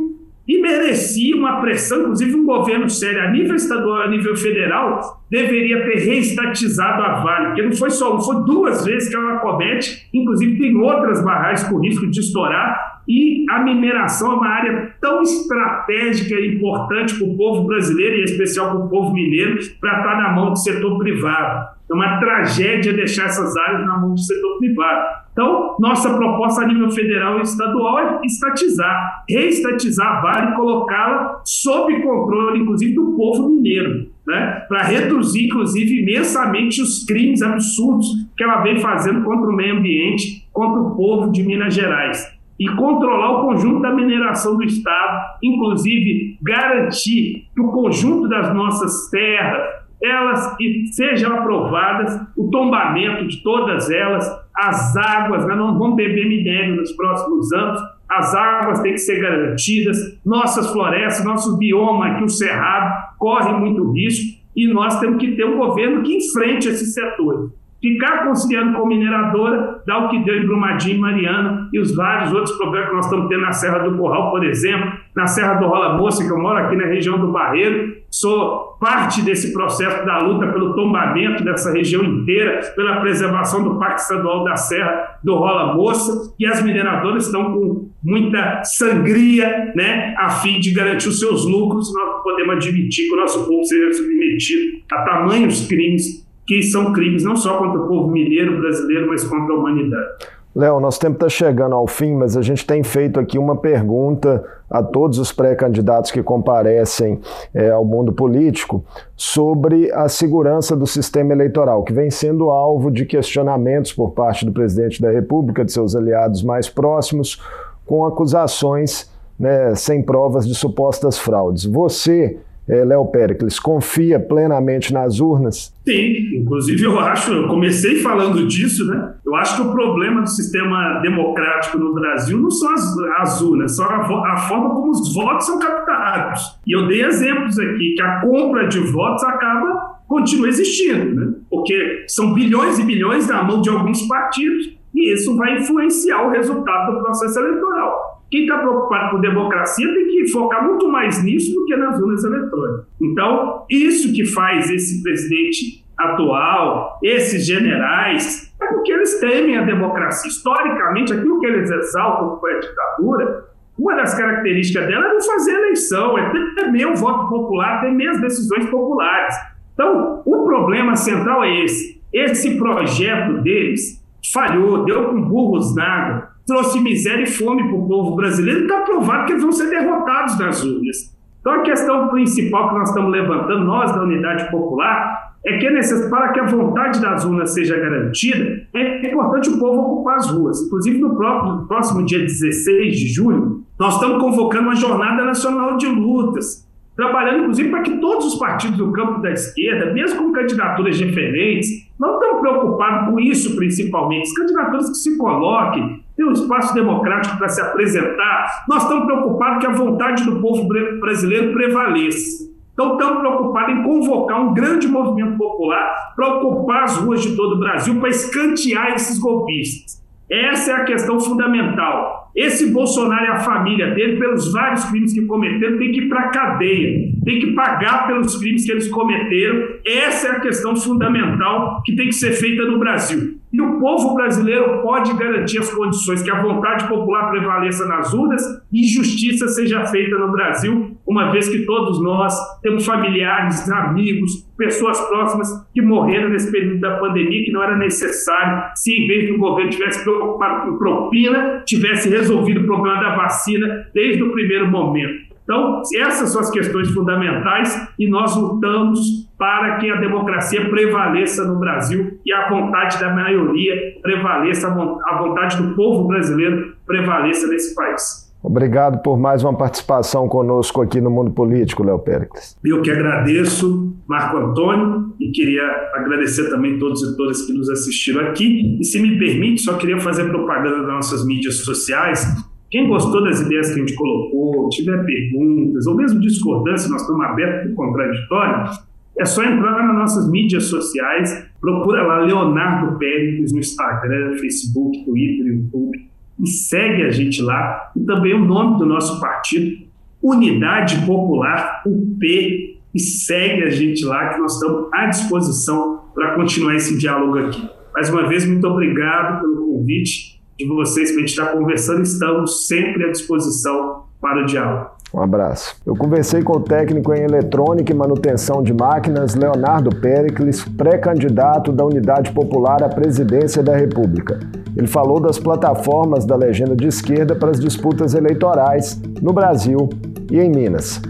e 0.46 0.60
merecia 0.60 1.34
uma 1.34 1.60
pressão, 1.60 2.02
inclusive 2.02 2.34
um 2.36 2.44
governo 2.44 2.88
sério 2.88 3.20
a 3.22 3.30
nível 3.30 3.56
estadual, 3.56 4.02
a 4.02 4.08
nível 4.08 4.36
federal, 4.36 5.15
deveria 5.30 5.84
ter 5.84 5.98
reestatizado 5.98 7.02
a 7.02 7.20
Vale, 7.20 7.46
porque 7.46 7.62
não 7.62 7.72
foi 7.72 7.90
só, 7.90 8.14
não 8.14 8.20
foi 8.20 8.44
duas 8.44 8.84
vezes 8.84 9.08
que 9.08 9.16
ela 9.16 9.38
comete, 9.38 10.08
inclusive 10.12 10.58
tem 10.58 10.76
outras 10.76 11.24
barragens 11.24 11.68
com 11.68 11.80
risco 11.80 12.08
de 12.08 12.20
estourar, 12.20 13.02
e 13.08 13.44
a 13.50 13.60
mineração 13.60 14.32
é 14.32 14.34
uma 14.34 14.48
área 14.48 14.94
tão 15.00 15.22
estratégica 15.22 16.34
e 16.34 16.56
importante 16.56 17.14
para 17.14 17.26
o 17.26 17.36
povo 17.36 17.66
brasileiro, 17.66 18.16
e 18.16 18.20
em 18.20 18.24
especial 18.24 18.70
para 18.70 18.84
o 18.84 18.88
povo 18.88 19.14
mineiro, 19.14 19.58
para 19.80 19.98
estar 19.98 20.16
na 20.22 20.32
mão 20.32 20.50
do 20.50 20.58
setor 20.58 20.98
privado. 20.98 21.76
É 21.88 21.94
uma 21.94 22.18
tragédia 22.18 22.92
deixar 22.92 23.26
essas 23.26 23.56
áreas 23.56 23.86
na 23.86 23.98
mão 23.98 24.14
do 24.14 24.20
setor 24.20 24.58
privado. 24.58 25.25
Então, 25.36 25.76
nossa 25.78 26.08
proposta 26.14 26.62
a 26.62 26.66
nível 26.66 26.90
federal 26.90 27.38
e 27.38 27.42
estadual 27.42 27.98
é 27.98 28.20
estatizar, 28.24 29.22
reestatizar 29.28 30.06
a 30.06 30.20
Vale 30.22 30.52
e 30.52 30.54
colocá-la 30.54 31.42
sob 31.44 32.00
controle, 32.00 32.60
inclusive, 32.60 32.94
do 32.94 33.12
povo 33.12 33.46
mineiro, 33.46 34.06
né? 34.26 34.64
para 34.66 34.84
reduzir, 34.84 35.44
inclusive, 35.44 36.00
imensamente 36.00 36.80
os 36.80 37.04
crimes 37.04 37.42
absurdos 37.42 38.06
que 38.34 38.42
ela 38.42 38.62
vem 38.62 38.80
fazendo 38.80 39.22
contra 39.24 39.50
o 39.50 39.54
meio 39.54 39.76
ambiente, 39.76 40.48
contra 40.54 40.80
o 40.80 40.96
povo 40.96 41.30
de 41.30 41.42
Minas 41.42 41.74
Gerais. 41.74 42.34
E 42.58 42.66
controlar 42.70 43.32
o 43.32 43.48
conjunto 43.48 43.82
da 43.82 43.92
mineração 43.92 44.56
do 44.56 44.64
Estado, 44.64 45.38
inclusive 45.42 46.38
garantir 46.40 47.46
que 47.54 47.60
o 47.60 47.70
conjunto 47.70 48.26
das 48.26 48.54
nossas 48.54 49.10
terras, 49.10 49.75
elas 50.02 50.56
sejam 50.92 51.34
aprovadas, 51.34 52.20
o 52.36 52.50
tombamento 52.50 53.26
de 53.26 53.42
todas 53.42 53.90
elas, 53.90 54.28
as 54.54 54.96
águas, 54.96 55.46
nós 55.46 55.56
não 55.56 55.78
vamos 55.78 55.96
beber 55.96 56.28
minério 56.28 56.76
nos 56.76 56.92
próximos 56.92 57.52
anos, 57.52 57.80
as 58.08 58.34
águas 58.34 58.80
têm 58.80 58.92
que 58.92 58.98
ser 58.98 59.20
garantidas, 59.20 59.96
nossas 60.24 60.70
florestas, 60.70 61.24
nosso 61.24 61.58
bioma 61.58 62.06
aqui, 62.06 62.24
o 62.24 62.28
Cerrado, 62.28 63.16
corre 63.18 63.52
muito 63.58 63.90
risco 63.92 64.38
e 64.54 64.66
nós 64.72 65.00
temos 65.00 65.18
que 65.18 65.32
ter 65.32 65.44
um 65.44 65.58
governo 65.58 66.02
que 66.02 66.16
enfrente 66.16 66.68
esses 66.68 66.94
setores 66.94 67.50
ficar 67.92 68.24
conciliando 68.24 68.76
com 68.76 68.86
mineradora, 68.86 69.80
dá 69.86 69.98
o 69.98 70.08
que 70.08 70.18
deu 70.24 70.36
em 70.36 70.46
Brumadinho, 70.46 71.00
Mariana 71.00 71.68
e 71.72 71.78
os 71.78 71.94
vários 71.94 72.32
outros 72.32 72.56
problemas 72.56 72.88
que 72.88 72.94
nós 72.96 73.04
estamos 73.04 73.28
tendo 73.28 73.42
na 73.42 73.52
Serra 73.52 73.78
do 73.78 73.96
Corral, 73.96 74.30
por 74.30 74.44
exemplo, 74.44 74.92
na 75.14 75.26
Serra 75.26 75.54
do 75.54 75.66
Rola 75.66 75.96
Moça, 75.96 76.24
que 76.24 76.30
eu 76.30 76.38
moro 76.38 76.58
aqui 76.58 76.74
na 76.74 76.86
região 76.86 77.18
do 77.18 77.30
Barreiro, 77.30 77.96
sou 78.10 78.76
parte 78.80 79.22
desse 79.22 79.52
processo 79.52 80.04
da 80.04 80.18
luta 80.18 80.48
pelo 80.48 80.74
tombamento 80.74 81.44
dessa 81.44 81.72
região 81.72 82.02
inteira, 82.02 82.60
pela 82.74 83.00
preservação 83.00 83.62
do 83.62 83.78
Parque 83.78 84.00
Estadual 84.00 84.44
da 84.44 84.56
Serra 84.56 85.18
do 85.22 85.36
Rola 85.36 85.74
Moça, 85.74 86.34
e 86.38 86.46
as 86.46 86.62
mineradoras 86.62 87.26
estão 87.26 87.52
com 87.52 87.90
muita 88.02 88.62
sangria, 88.64 89.72
né, 89.74 90.14
a 90.18 90.28
fim 90.30 90.58
de 90.60 90.72
garantir 90.72 91.08
os 91.08 91.20
seus 91.20 91.46
lucros, 91.46 91.92
nós 91.94 92.22
podemos 92.22 92.56
admitir 92.56 93.08
que 93.08 93.14
o 93.14 93.16
nosso 93.16 93.46
povo 93.46 93.64
seja 93.64 93.92
submetido 93.92 94.78
a 94.92 95.02
tamanhos 95.02 95.66
crimes 95.66 96.25
que 96.46 96.62
são 96.62 96.92
crimes 96.92 97.24
não 97.24 97.36
só 97.36 97.58
contra 97.58 97.80
o 97.80 97.88
povo 97.88 98.10
mineiro 98.10 98.58
brasileiro, 98.60 99.08
mas 99.08 99.24
contra 99.24 99.54
a 99.54 99.58
humanidade. 99.58 100.26
Léo, 100.56 100.80
nosso 100.80 100.98
tempo 100.98 101.16
está 101.16 101.28
chegando 101.28 101.74
ao 101.74 101.86
fim, 101.86 102.14
mas 102.14 102.34
a 102.34 102.40
gente 102.40 102.66
tem 102.66 102.82
feito 102.82 103.20
aqui 103.20 103.38
uma 103.38 103.56
pergunta 103.56 104.42
a 104.70 104.82
todos 104.82 105.18
os 105.18 105.30
pré-candidatos 105.30 106.10
que 106.10 106.22
comparecem 106.22 107.20
é, 107.52 107.70
ao 107.70 107.84
mundo 107.84 108.10
político 108.10 108.82
sobre 109.14 109.92
a 109.92 110.08
segurança 110.08 110.74
do 110.74 110.86
sistema 110.86 111.34
eleitoral, 111.34 111.82
que 111.82 111.92
vem 111.92 112.10
sendo 112.10 112.48
alvo 112.48 112.90
de 112.90 113.04
questionamentos 113.04 113.92
por 113.92 114.12
parte 114.12 114.46
do 114.46 114.52
presidente 114.52 115.02
da 115.02 115.10
República, 115.10 115.62
de 115.62 115.72
seus 115.72 115.94
aliados 115.94 116.42
mais 116.42 116.70
próximos, 116.70 117.38
com 117.84 118.06
acusações 118.06 119.10
né, 119.38 119.74
sem 119.74 120.02
provas 120.02 120.48
de 120.48 120.54
supostas 120.54 121.18
fraudes. 121.18 121.66
Você 121.66 122.38
é, 122.68 122.84
Léo 122.84 123.06
Pericles, 123.06 123.58
confia 123.58 124.18
plenamente 124.18 124.92
nas 124.92 125.20
urnas? 125.20 125.72
Sim, 125.86 126.40
inclusive 126.40 126.82
eu 126.82 126.98
acho, 126.98 127.32
eu 127.32 127.48
comecei 127.48 127.96
falando 127.96 128.46
disso, 128.46 128.86
né? 128.86 129.14
Eu 129.24 129.34
acho 129.36 129.56
que 129.56 129.68
o 129.68 129.72
problema 129.72 130.22
do 130.22 130.28
sistema 130.28 131.00
democrático 131.00 131.78
no 131.78 131.94
Brasil 131.94 132.38
não 132.38 132.50
são 132.50 132.72
as, 132.72 132.98
as 133.20 133.40
urnas, 133.40 133.76
só 133.76 133.84
a, 133.84 134.32
a, 134.32 134.36
forma 134.36 134.74
como 134.74 134.90
os 134.90 135.14
votos 135.14 135.46
são 135.46 135.58
captados. 135.58 136.58
E 136.66 136.76
eu 136.76 136.86
dei 136.88 137.04
exemplos 137.04 137.58
aqui 137.58 137.94
que 137.94 138.02
a 138.02 138.20
compra 138.20 138.66
de 138.66 138.80
votos 138.80 139.22
acaba 139.22 139.96
continua 140.08 140.48
existindo, 140.48 141.14
né? 141.14 141.34
Porque 141.50 142.04
são 142.08 142.32
bilhões 142.32 142.78
e 142.78 142.84
bilhões 142.84 143.26
na 143.28 143.42
mão 143.42 143.60
de 143.60 143.68
alguns 143.68 144.02
partidos 144.02 144.76
e 144.94 145.12
isso 145.12 145.36
vai 145.36 145.58
influenciar 145.58 146.26
o 146.26 146.30
resultado 146.30 146.94
do 146.96 147.02
processo 147.02 147.38
eleitoral. 147.38 148.05
Quem 148.30 148.42
está 148.42 148.58
preocupado 148.58 149.12
com 149.12 149.20
democracia 149.20 149.86
tem 149.94 150.08
que 150.08 150.28
focar 150.28 150.64
muito 150.64 150.88
mais 150.88 151.22
nisso 151.22 151.54
do 151.54 151.64
que 151.64 151.76
nas 151.76 151.98
urnas 152.00 152.24
eletrônicas. 152.24 152.86
Então, 153.00 153.64
isso 153.70 154.12
que 154.12 154.24
faz 154.24 154.68
esse 154.70 155.02
presidente 155.02 155.84
atual, 155.96 156.98
esses 157.02 157.46
generais, 157.46 158.52
é 158.60 158.66
porque 158.66 158.92
eles 158.92 159.20
temem 159.20 159.56
a 159.56 159.62
democracia. 159.62 160.28
Historicamente, 160.28 161.12
aquilo 161.12 161.38
que 161.38 161.46
eles 161.46 161.70
exaltam 161.70 162.38
foi 162.40 162.54
a 162.54 162.60
ditadura, 162.60 163.46
uma 163.78 163.94
das 163.94 164.14
características 164.16 164.86
dela 164.86 165.06
é 165.06 165.12
não 165.12 165.22
fazer 165.22 165.52
eleição, 165.52 166.18
é 166.18 166.30
temer 166.54 166.88
o 166.88 166.96
voto 166.96 167.28
popular, 167.28 167.80
temer 167.82 168.08
as 168.08 168.20
decisões 168.20 168.66
populares. 168.70 169.34
Então, 169.74 170.22
o 170.24 170.44
problema 170.44 170.96
central 170.96 171.44
é 171.44 171.62
esse. 171.62 172.02
Esse 172.12 172.56
projeto 172.56 173.42
deles 173.42 174.02
falhou, 174.32 174.84
deu 174.84 175.10
com 175.10 175.20
burros 175.20 175.76
na 175.76 175.84
água 175.84 176.35
trouxe 176.46 176.80
miséria 176.80 177.24
e 177.24 177.26
fome 177.26 177.64
para 177.64 177.76
o 177.76 177.88
povo 177.88 178.16
brasileiro 178.16 178.62
está 178.62 178.80
provado 178.82 179.26
que 179.26 179.32
eles 179.32 179.42
vão 179.42 179.52
ser 179.52 179.68
derrotados 179.68 180.38
nas 180.38 180.64
urnas. 180.64 181.16
Então, 181.40 181.52
a 181.52 181.62
questão 181.62 182.08
principal 182.08 182.68
que 182.68 182.74
nós 182.76 182.88
estamos 182.88 183.12
levantando, 183.12 183.64
nós 183.64 183.92
da 183.92 184.02
Unidade 184.02 184.50
Popular, 184.50 185.34
é 185.44 185.58
que 185.58 185.66
é 185.66 185.70
necessário, 185.70 186.10
para 186.10 186.32
que 186.32 186.40
a 186.40 186.46
vontade 186.46 187.00
das 187.00 187.24
urnas 187.24 187.54
seja 187.54 187.78
garantida, 187.78 188.66
é 188.74 189.12
importante 189.12 189.50
o 189.50 189.58
povo 189.58 189.80
ocupar 189.80 190.16
as 190.16 190.28
ruas. 190.28 190.60
Inclusive, 190.62 190.98
no, 190.98 191.14
próprio, 191.14 191.52
no 191.52 191.68
próximo 191.68 192.04
dia 192.04 192.18
16 192.18 192.98
de 192.98 193.06
julho, 193.06 193.62
nós 193.78 193.94
estamos 193.94 194.20
convocando 194.20 194.64
uma 194.64 194.74
jornada 194.74 195.24
nacional 195.24 195.76
de 195.76 195.86
lutas, 195.86 196.66
trabalhando, 196.96 197.42
inclusive, 197.42 197.68
para 197.70 197.82
que 197.82 197.98
todos 197.98 198.26
os 198.26 198.34
partidos 198.40 198.76
do 198.76 198.90
campo 198.90 199.20
da 199.20 199.30
esquerda, 199.30 199.92
mesmo 199.92 200.24
com 200.24 200.32
candidaturas 200.32 200.98
diferentes, 200.98 201.68
não 201.96 202.14
estão 202.14 202.40
preocupados 202.40 203.08
com 203.08 203.20
isso 203.20 203.54
principalmente. 203.54 204.22
As 204.22 204.34
candidaturas 204.34 204.88
que 204.88 204.96
se 204.96 205.16
coloquem, 205.16 206.02
tem 206.16 206.26
um 206.26 206.32
espaço 206.32 206.74
democrático 206.74 207.36
para 207.36 207.48
se 207.48 207.60
apresentar. 207.60 208.64
Nós 208.66 208.82
estamos 208.82 209.04
preocupados 209.04 209.60
que 209.60 209.66
a 209.66 209.74
vontade 209.74 210.24
do 210.24 210.40
povo 210.40 210.66
brasileiro 210.98 211.52
prevaleça. 211.52 212.46
Então, 212.72 212.92
estamos 212.92 213.20
preocupados 213.20 213.74
em 213.74 213.82
convocar 213.82 214.40
um 214.40 214.52
grande 214.52 214.88
movimento 214.88 215.36
popular 215.36 216.12
para 216.14 216.36
ocupar 216.36 216.84
as 216.84 216.96
ruas 216.96 217.22
de 217.22 217.34
todo 217.34 217.56
o 217.56 217.58
Brasil, 217.58 217.98
para 217.98 218.10
escantear 218.10 218.94
esses 218.94 219.18
golpistas. 219.18 220.02
Essa 220.30 220.72
é 220.72 220.74
a 220.74 220.84
questão 220.84 221.20
fundamental. 221.20 222.25
Esse 222.36 222.70
Bolsonaro 222.70 223.24
e 223.24 223.28
a 223.28 223.38
família 223.38 223.94
dele, 223.94 224.18
pelos 224.18 224.52
vários 224.52 224.84
crimes 224.84 225.14
que 225.14 225.24
cometeram, 225.24 225.78
tem 225.78 225.90
que 225.90 226.00
ir 226.02 226.08
para 226.08 226.20
a 226.20 226.28
cadeia, 226.28 227.10
tem 227.24 227.40
que 227.40 227.52
pagar 227.54 228.06
pelos 228.06 228.36
crimes 228.36 228.66
que 228.66 228.72
eles 228.72 228.88
cometeram. 228.88 229.68
Essa 229.86 230.28
é 230.28 230.30
a 230.32 230.40
questão 230.40 230.76
fundamental 230.76 231.82
que 231.82 231.96
tem 231.96 232.08
que 232.08 232.14
ser 232.14 232.32
feita 232.32 232.66
no 232.66 232.78
Brasil. 232.78 233.38
E 233.50 233.60
o 233.60 233.78
povo 233.80 234.14
brasileiro 234.14 234.82
pode 234.82 235.16
garantir 235.16 235.58
as 235.58 235.72
condições 235.72 236.22
que 236.22 236.30
a 236.30 236.42
vontade 236.42 236.86
popular 236.88 237.30
prevaleça 237.30 237.86
nas 237.86 238.12
urnas 238.12 238.42
e 238.70 238.86
justiça 238.86 239.48
seja 239.48 239.86
feita 239.86 240.18
no 240.18 240.30
Brasil, 240.30 240.98
uma 241.06 241.30
vez 241.30 241.48
que 241.48 241.64
todos 241.64 242.02
nós 242.02 242.36
temos 242.60 242.84
familiares, 242.84 243.70
amigos, 243.70 244.46
pessoas 244.58 245.00
próximas 245.08 245.48
que 245.72 245.80
morreram 245.80 246.28
nesse 246.28 246.50
período 246.50 246.80
da 246.80 246.98
pandemia, 246.98 247.44
que 247.44 247.52
não 247.52 247.62
era 247.62 247.78
necessário, 247.78 248.70
se 248.74 248.92
em 248.92 249.06
vez 249.06 249.30
do 249.30 249.38
governo 249.38 249.70
tivesse 249.70 250.02
preocupado 250.02 250.70
com 250.70 250.78
propina, 250.78 251.62
tivesse 251.64 252.10
resolvido 252.10 252.25
o 252.34 252.66
problema 252.66 253.00
da 253.00 253.16
vacina 253.16 253.86
desde 253.94 254.22
o 254.22 254.32
primeiro 254.32 254.68
momento. 254.68 255.26
Então, 255.44 255.80
essas 255.94 256.30
são 256.30 256.40
as 256.40 256.50
questões 256.50 256.90
fundamentais 256.90 257.88
e 257.96 258.08
nós 258.08 258.36
lutamos 258.36 258.98
para 259.38 259.76
que 259.76 259.88
a 259.88 259.96
democracia 259.96 260.68
prevaleça 260.68 261.44
no 261.44 261.60
Brasil 261.60 262.18
e 262.26 262.32
a 262.32 262.48
vontade 262.48 262.98
da 262.98 263.14
maioria 263.14 263.94
prevaleça, 264.02 264.66
a 264.66 265.18
vontade 265.18 265.62
do 265.62 265.74
povo 265.76 266.08
brasileiro 266.08 266.74
prevaleça 266.84 267.46
nesse 267.46 267.74
país. 267.76 268.25
Obrigado 268.46 269.02
por 269.02 269.18
mais 269.18 269.42
uma 269.42 269.56
participação 269.56 270.28
conosco 270.28 270.80
aqui 270.80 271.00
no 271.00 271.10
Mundo 271.10 271.32
Político, 271.32 271.82
Léo 271.82 271.98
Péricles. 271.98 272.56
Eu 272.64 272.80
que 272.80 272.92
agradeço, 272.92 273.92
Marco 274.06 274.36
Antônio, 274.36 275.12
e 275.18 275.32
queria 275.32 275.64
agradecer 275.94 276.48
também 276.48 276.78
todos 276.78 277.02
e 277.02 277.16
todas 277.16 277.44
que 277.44 277.52
nos 277.52 277.68
assistiram 277.68 278.20
aqui. 278.20 278.78
E 278.80 278.84
se 278.84 279.02
me 279.02 279.18
permite, 279.18 279.62
só 279.62 279.76
queria 279.76 279.98
fazer 279.98 280.28
propaganda 280.28 280.78
das 280.78 280.86
nossas 280.86 281.26
mídias 281.26 281.56
sociais. 281.56 282.24
Quem 282.70 282.88
gostou 282.88 283.24
das 283.24 283.40
ideias 283.40 283.66
que 283.66 283.80
a 283.80 283.84
gente 283.84 283.96
colocou, 283.96 284.68
tiver 284.68 285.04
perguntas, 285.04 285.84
ou 285.88 285.96
mesmo 285.96 286.20
discordância, 286.20 286.88
nós 286.88 287.00
estamos 287.00 287.26
abertos 287.26 287.62
para 287.62 287.72
o 287.72 287.74
contraditório, 287.74 288.70
é 289.18 289.24
só 289.24 289.42
entrar 289.42 289.88
nas 289.88 289.96
nossas 289.96 290.30
mídias 290.30 290.66
sociais, 290.66 291.48
procura 291.60 292.00
lá 292.04 292.20
Leonardo 292.20 292.96
Pérez 292.96 293.52
no 293.52 293.58
Instagram, 293.58 294.36
Facebook, 294.38 295.04
Twitter, 295.04 295.46
YouTube, 295.46 296.06
e 296.38 296.46
segue 296.46 297.02
a 297.02 297.10
gente 297.10 297.40
lá. 297.42 297.92
E 297.96 298.00
também 298.00 298.34
o 298.34 298.44
nome 298.44 298.78
do 298.78 298.86
nosso 298.86 299.20
partido, 299.20 299.86
Unidade 300.22 301.04
Popular, 301.06 301.82
UP, 301.86 302.78
e 302.94 302.98
segue 302.98 303.62
a 303.64 303.70
gente 303.70 304.04
lá, 304.04 304.30
que 304.32 304.40
nós 304.40 304.54
estamos 304.54 304.88
à 304.92 305.06
disposição 305.06 306.04
para 306.14 306.34
continuar 306.34 306.74
esse 306.74 306.96
diálogo 306.96 307.38
aqui. 307.38 307.68
Mais 307.94 308.08
uma 308.08 308.26
vez, 308.26 308.46
muito 308.46 308.66
obrigado 308.66 309.40
pelo 309.40 309.56
convite 309.56 310.40
de 310.58 310.66
vocês 310.66 311.10
para 311.10 311.18
a 311.18 311.20
gente 311.20 311.30
estar 311.30 311.46
conversando. 311.52 312.02
Estamos 312.02 312.66
sempre 312.66 313.04
à 313.04 313.10
disposição 313.10 314.04
para 314.20 314.42
o 314.42 314.46
diálogo. 314.46 314.95
Um 315.16 315.22
abraço. 315.22 315.76
Eu 315.86 315.96
conversei 315.96 316.42
com 316.42 316.58
o 316.58 316.60
técnico 316.60 317.14
em 317.14 317.22
eletrônica 317.22 317.90
e 317.90 317.96
manutenção 317.96 318.62
de 318.62 318.74
máquinas, 318.74 319.34
Leonardo 319.34 319.88
Pericles, 319.96 320.62
pré-candidato 320.62 321.72
da 321.72 321.86
Unidade 321.86 322.32
Popular 322.32 322.82
à 322.82 322.88
presidência 322.90 323.62
da 323.62 323.74
República. 323.74 324.38
Ele 324.76 324.86
falou 324.86 325.18
das 325.18 325.38
plataformas 325.38 326.26
da 326.26 326.36
legenda 326.36 326.76
de 326.76 326.86
esquerda 326.86 327.34
para 327.34 327.50
as 327.50 327.58
disputas 327.58 328.12
eleitorais 328.12 329.00
no 329.22 329.32
Brasil 329.32 329.88
e 330.30 330.38
em 330.38 330.50
Minas. 330.50 331.00